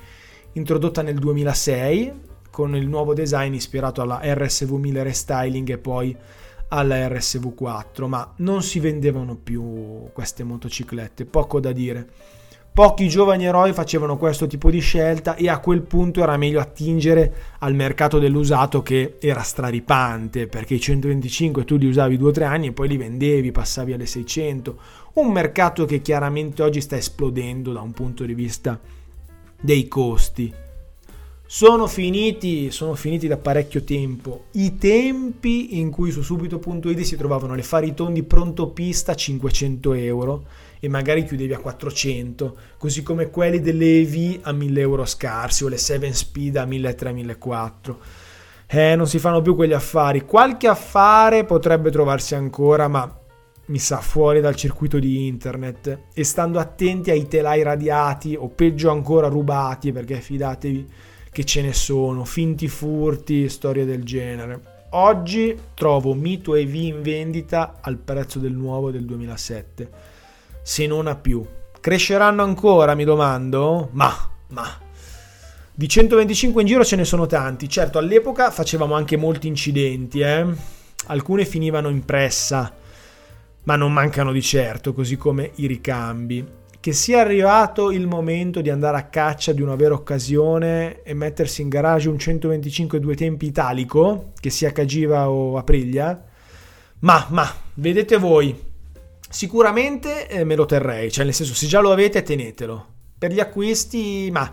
introdotta 0.54 1.02
nel 1.02 1.18
2006 1.18 2.14
con 2.52 2.76
il 2.76 2.88
nuovo 2.88 3.14
design 3.14 3.54
ispirato 3.54 4.02
alla 4.02 4.22
RSV 4.24 4.72
1000 4.72 5.04
Restyling 5.04 5.70
e 5.72 5.78
poi 5.78 6.16
alla 6.70 7.08
RSV 7.08 7.54
4, 7.54 8.08
ma 8.08 8.34
non 8.38 8.64
si 8.64 8.80
vendevano 8.80 9.36
più 9.36 10.10
queste 10.14 10.44
motociclette, 10.44 11.26
poco 11.26 11.60
da 11.60 11.72
dire. 11.72 12.08
Pochi 12.76 13.08
giovani 13.08 13.46
eroi 13.46 13.72
facevano 13.72 14.18
questo 14.18 14.48
tipo 14.48 14.70
di 14.70 14.80
scelta 14.80 15.36
e 15.36 15.48
a 15.48 15.60
quel 15.60 15.82
punto 15.84 16.22
era 16.22 16.36
meglio 16.36 16.60
attingere 16.60 17.34
al 17.60 17.74
mercato 17.74 18.20
dell'usato 18.20 18.82
che 18.82 19.16
era 19.22 19.44
straripante 19.44 20.48
perché 20.48 20.74
i 20.74 20.82
125 20.82 21.64
tu 21.64 21.78
li 21.78 21.88
usavi 21.88 22.18
2-3 22.18 22.44
anni 22.44 22.68
e 22.68 22.72
poi 22.74 22.90
li 22.90 22.98
vendevi, 22.98 23.54
passavi 23.54 23.94
alle 23.94 24.06
600. 24.06 24.78
Un 25.14 25.32
mercato 25.32 25.86
che 25.86 26.02
chiaramente 26.02 26.64
oggi 26.64 26.82
sta 26.82 26.98
esplodendo 26.98 27.72
da 27.72 27.80
un 27.80 27.94
punto 27.94 28.26
di 28.26 28.34
vista 28.34 28.78
dei 29.62 29.88
costi. 29.88 30.54
Sono 31.46 31.88
finiti, 31.88 32.72
sono 32.72 32.96
finiti 32.96 33.28
da 33.28 33.38
parecchio 33.38 33.86
tempo 33.86 34.48
i 34.52 34.78
tempi 34.78 35.80
in 35.80 35.92
cui 35.92 36.12
su 36.12 36.22
subito.it 36.22 37.00
si 37.04 37.16
trovavano 37.16 37.56
le 37.56 37.64
faritondi 37.64 38.24
pronto 38.24 38.68
pista 38.72 39.14
a 39.14 39.16
500 39.16 39.94
euro 39.94 40.44
e 40.86 40.90
magari 40.90 41.24
chiudevi 41.24 41.54
a 41.54 41.58
400, 41.58 42.58
così 42.78 43.02
come 43.02 43.32
quelli 43.32 43.60
delle 43.60 44.02
EV 44.02 44.42
a 44.44 44.52
1000 44.52 44.80
euro 44.80 45.06
scarsi 45.06 45.64
o 45.64 45.68
le 45.68 45.78
7 45.78 46.14
Speed 46.14 46.58
a 46.58 46.66
1300-1400. 46.66 47.96
Eh, 48.68 48.96
non 48.96 49.08
si 49.08 49.18
fanno 49.18 49.42
più 49.42 49.56
quegli 49.56 49.74
affari. 49.74 50.22
Qualche 50.22 50.68
affare 50.68 51.44
potrebbe 51.44 51.90
trovarsi 51.90 52.36
ancora, 52.36 52.88
ma 52.88 53.20
mi 53.68 53.80
sa 53.80 53.98
fuori 53.98 54.42
dal 54.42 54.56
circuito 54.56 55.00
di 55.00 55.26
internet 55.26 56.02
e 56.14 56.24
stando 56.24 56.60
attenti 56.60 57.10
ai 57.10 57.28
telai 57.28 57.64
radiati 57.64 58.36
o 58.36 58.48
peggio 58.50 58.92
ancora 58.92 59.28
rubati, 59.28 59.92
perché 59.92 60.22
fidatevi 60.22 60.88
che 61.32 61.44
ce 61.46 61.64
ne 61.64 61.74
sono, 61.74 62.26
finti 62.26 62.68
furti, 62.68 63.50
storie 63.50 63.86
del 63.86 64.04
genere. 64.04 64.74
Oggi 64.92 65.58
trovo 65.74 66.14
Mito 66.14 66.54
EV 66.54 66.76
in 66.76 67.02
vendita 67.02 67.80
al 67.82 67.98
prezzo 67.98 68.38
del 68.38 68.54
nuovo 68.54 68.92
del 68.92 69.04
2007 69.04 70.14
se 70.66 70.88
non 70.88 71.06
a 71.06 71.16
più. 71.16 71.46
Cresceranno 71.80 72.42
ancora, 72.42 72.96
mi 72.96 73.04
domando? 73.04 73.90
Ma, 73.92 74.12
ma. 74.48 74.80
Di 75.72 75.88
125 75.88 76.62
in 76.64 76.68
giro 76.68 76.84
ce 76.84 76.96
ne 76.96 77.06
sono 77.06 77.28
tanti. 77.28 77.70
Certo, 77.70 78.00
all'epoca 78.00 78.50
facevamo 78.50 78.96
anche 78.96 79.16
molti 79.16 79.46
incidenti, 79.46 80.22
eh? 80.22 80.44
Alcune 81.06 81.46
finivano 81.46 81.90
in 81.90 82.04
pressa, 82.04 82.74
ma 83.62 83.76
non 83.76 83.94
mancano 83.94 84.32
di 84.32 84.42
certo, 84.42 84.92
così 84.94 85.18
come 85.18 85.52
i 85.58 85.68
ricambi. 85.68 86.44
Che 86.80 86.94
sia 86.94 87.20
arrivato 87.20 87.92
il 87.92 88.08
momento 88.08 88.60
di 88.62 88.72
andare 88.72 88.98
a 88.98 89.04
caccia 89.04 89.54
di 89.54 89.62
una 89.62 89.76
vera 89.76 89.94
occasione 89.94 91.04
e 91.04 91.14
mettersi 91.14 91.62
in 91.62 91.70
garage 91.70 92.10
un 92.10 92.18
125 92.18 93.00
due 93.00 93.16
tempi 93.16 93.46
italico, 93.46 94.32
che 94.40 94.50
sia 94.50 94.72
Cagiva 94.72 95.30
o 95.30 95.58
Aprilia? 95.58 96.24
Ma, 97.00 97.28
ma, 97.30 97.48
vedete 97.76 98.18
voi, 98.18 98.65
Sicuramente 99.36 100.30
eh, 100.30 100.46
me 100.46 100.56
lo 100.56 100.64
terrei, 100.64 101.12
cioè 101.12 101.26
nel 101.26 101.34
senso 101.34 101.54
se 101.54 101.68
già 101.68 101.82
lo 101.82 101.92
avete 101.92 102.24
tenetelo. 102.24 102.86
Per 103.18 103.34
gli 103.34 103.42
acquisti, 103.42 104.30
ma 104.32 104.50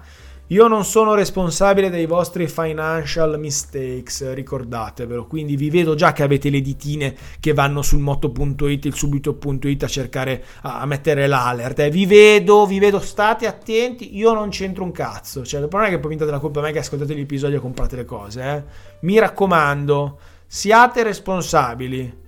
io 0.48 0.66
non 0.66 0.84
sono 0.84 1.14
responsabile 1.14 1.88
dei 1.88 2.06
vostri 2.06 2.48
financial 2.48 3.38
mistakes, 3.38 4.32
ricordatevelo. 4.34 5.28
Quindi 5.28 5.54
vi 5.54 5.70
vedo 5.70 5.94
già 5.94 6.12
che 6.12 6.24
avete 6.24 6.50
le 6.50 6.60
ditine 6.60 7.14
che 7.38 7.52
vanno 7.52 7.80
sul 7.80 8.00
moto.it, 8.00 8.84
il 8.86 8.92
subito.it 8.92 9.84
a 9.84 9.86
cercare, 9.86 10.44
a 10.62 10.84
mettere 10.84 11.28
l'alert. 11.28 11.78
Eh. 11.78 11.88
Vi 11.90 12.04
vedo, 12.04 12.66
vi 12.66 12.80
vedo, 12.80 12.98
state 12.98 13.46
attenti. 13.46 14.16
Io 14.16 14.32
non 14.32 14.48
c'entro 14.48 14.82
un 14.82 14.90
cazzo. 14.90 15.44
Cioè, 15.44 15.60
non 15.60 15.84
è 15.84 15.90
che 15.90 16.00
poi 16.00 16.10
mi 16.10 16.16
date 16.16 16.32
la 16.32 16.40
colpa 16.40 16.58
a 16.58 16.62
me 16.64 16.72
che 16.72 16.80
ascoltate 16.80 17.14
l'episodio 17.14 17.58
e 17.58 17.60
comprate 17.60 17.94
le 17.94 18.04
cose. 18.04 18.42
Eh. 18.42 18.62
Mi 19.02 19.16
raccomando, 19.20 20.18
siate 20.44 21.04
responsabili. 21.04 22.20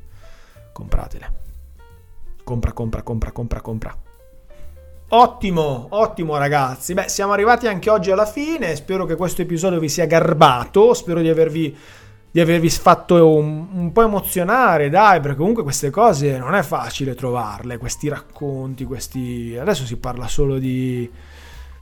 Compratele. 0.73 1.43
Compra, 2.45 2.73
compra, 2.73 3.03
compra, 3.03 3.33
compra, 3.33 3.61
compra. 3.61 3.97
Ottimo, 5.09 5.87
ottimo 5.91 6.37
ragazzi. 6.37 6.95
Beh, 6.95 7.09
siamo 7.09 7.33
arrivati 7.33 7.67
anche 7.67 7.91
oggi 7.91 8.11
alla 8.11 8.27
fine. 8.27 8.77
Spero 8.77 9.07
che 9.07 9.17
questo 9.17 9.43
episodio 9.43 9.81
vi 9.81 9.89
sia 9.89 10.07
garbato. 10.07 10.95
Spero 10.95 11.21
di 11.21 11.29
avervi 11.29 11.77
di 12.35 12.41
avervi 12.41 12.69
fatto 12.69 13.37
un, 13.37 13.69
un, 13.75 13.93
po' 13.93 14.03
emozionare, 14.03 14.91
dai, 14.91 15.21
perché 15.21 15.37
comunque 15.37 15.63
queste 15.63 15.91
cose 15.91 16.37
non 16.37 16.57
è 16.57 16.63
facile 16.63 17.15
trovarle, 17.15 17.79
questi 17.79 18.09
racconti, 18.09 18.85
questi... 18.85 19.57
Adesso 19.57 19.85
si 19.85 19.97
parla 19.99 20.27
solo 20.27 20.59
di, 20.59 21.09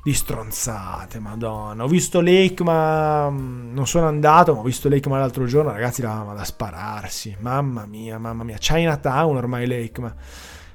di 0.03 0.12
stronzate, 0.12 1.20
madonna. 1.20 1.84
Ho 1.84 1.86
visto 1.86 2.20
Lake, 2.20 2.64
ma 2.64 3.30
mm, 3.30 3.72
non 3.72 3.86
sono 3.86 4.07
andato, 4.07 4.53
ma 4.53 4.61
ho 4.61 4.64
visto 4.64 4.88
Lake 4.88 5.09
ma 5.09 5.18
l'altro 5.18 5.44
giorno, 5.44 5.70
ragazzi, 5.70 6.00
eravamo 6.00 6.34
da 6.34 6.42
spararsi. 6.42 7.36
Mamma 7.40 7.86
mia, 7.86 8.18
mamma 8.18 8.42
mia. 8.42 8.57
Chinatown 8.59 9.36
ormai 9.36 9.66
Lake, 9.66 10.00
ma... 10.00 10.14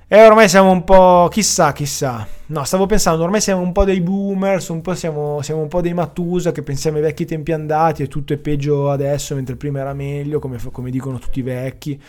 E 0.10 0.26
ormai 0.26 0.48
siamo 0.48 0.72
un 0.72 0.86
po'. 0.86 1.28
chissà, 1.30 1.74
chissà. 1.74 2.26
No, 2.46 2.64
stavo 2.64 2.86
pensando, 2.86 3.24
ormai 3.24 3.42
siamo 3.42 3.62
un 3.62 3.74
po' 3.74 3.84
dei 3.84 4.00
boomers, 4.00 4.70
un 4.70 4.80
po' 4.80 4.96
siamo, 4.96 5.42
siamo, 5.42 5.62
un 5.62 5.68
po' 5.68 5.82
dei 5.82 5.94
Matusa 5.94 6.54
che 6.54 6.64
pensiamo 6.64 6.96
ai 6.96 7.04
vecchi 7.04 7.26
tempi 7.26 7.52
andati 7.52 8.04
e 8.04 8.08
tutto 8.08 8.32
è 8.32 8.38
peggio 8.38 8.90
adesso, 8.90 9.36
mentre 9.36 9.58
prima 9.58 9.80
era 9.82 9.94
meglio, 9.94 10.40
come, 10.40 10.58
come 10.72 10.90
dicono 10.90 11.20
tutti 11.20 11.40
i 11.40 11.42
vecchi. 11.42 12.02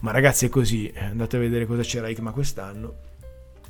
Ma 0.00 0.10
ragazzi, 0.10 0.46
è 0.46 0.48
così. 0.48 0.88
Eh, 0.88 1.04
andate 1.04 1.36
a 1.36 1.40
vedere 1.40 1.66
cosa 1.66 1.82
c'era 1.82 2.08
ICMA 2.08 2.32
quest'anno. 2.32 2.94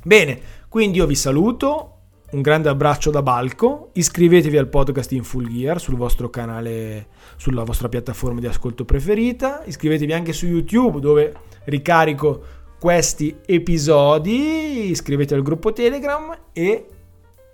Bene, 0.01 0.39
quindi 0.69 0.99
io 0.99 1.05
vi 1.05 1.15
saluto. 1.15 1.94
Un 2.31 2.41
grande 2.41 2.69
abbraccio 2.69 3.11
da 3.11 3.21
Balco. 3.21 3.89
Iscrivetevi 3.93 4.57
al 4.57 4.67
podcast 4.67 5.11
in 5.11 5.23
Full 5.23 5.47
Gear 5.47 5.79
sul 5.79 5.95
vostro 5.95 6.29
canale, 6.29 7.07
sulla 7.37 7.63
vostra 7.63 7.87
piattaforma 7.87 8.39
di 8.39 8.47
ascolto 8.47 8.83
preferita. 8.83 9.63
Iscrivetevi 9.63 10.11
anche 10.11 10.33
su 10.33 10.47
YouTube 10.47 10.99
dove 10.99 11.33
ricarico 11.65 12.41
questi 12.79 13.35
episodi, 13.45 14.89
iscrivetevi 14.89 15.39
al 15.39 15.45
gruppo 15.45 15.71
Telegram 15.71 16.37
e 16.51 16.85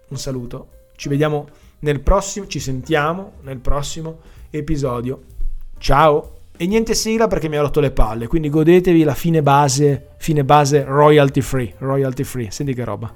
un 0.08 0.18
saluto. 0.18 0.68
Ci 0.96 1.10
vediamo 1.10 1.48
nel 1.80 2.00
prossimo, 2.00 2.48
ci 2.48 2.60
sentiamo 2.60 3.34
nel 3.42 3.60
prossimo 3.60 4.20
episodio. 4.50 5.22
Ciao! 5.78 6.40
E 6.58 6.68
niente 6.68 6.94
sigla 6.94 7.28
perché 7.28 7.50
mi 7.50 7.58
ha 7.58 7.62
rotto 7.62 7.80
le 7.80 7.92
palle, 7.92 8.28
quindi 8.28 8.50
godetevi 8.50 9.04
la 9.04 9.16
fine 9.16 9.42
base, 9.42 10.10
fine 10.18 10.44
base 10.44 10.84
royalty 10.84 11.42
free, 11.42 11.74
royalty 11.80 12.24
free. 12.24 12.52
Senti 12.52 12.74
che 12.74 12.84
roba. 12.84 13.12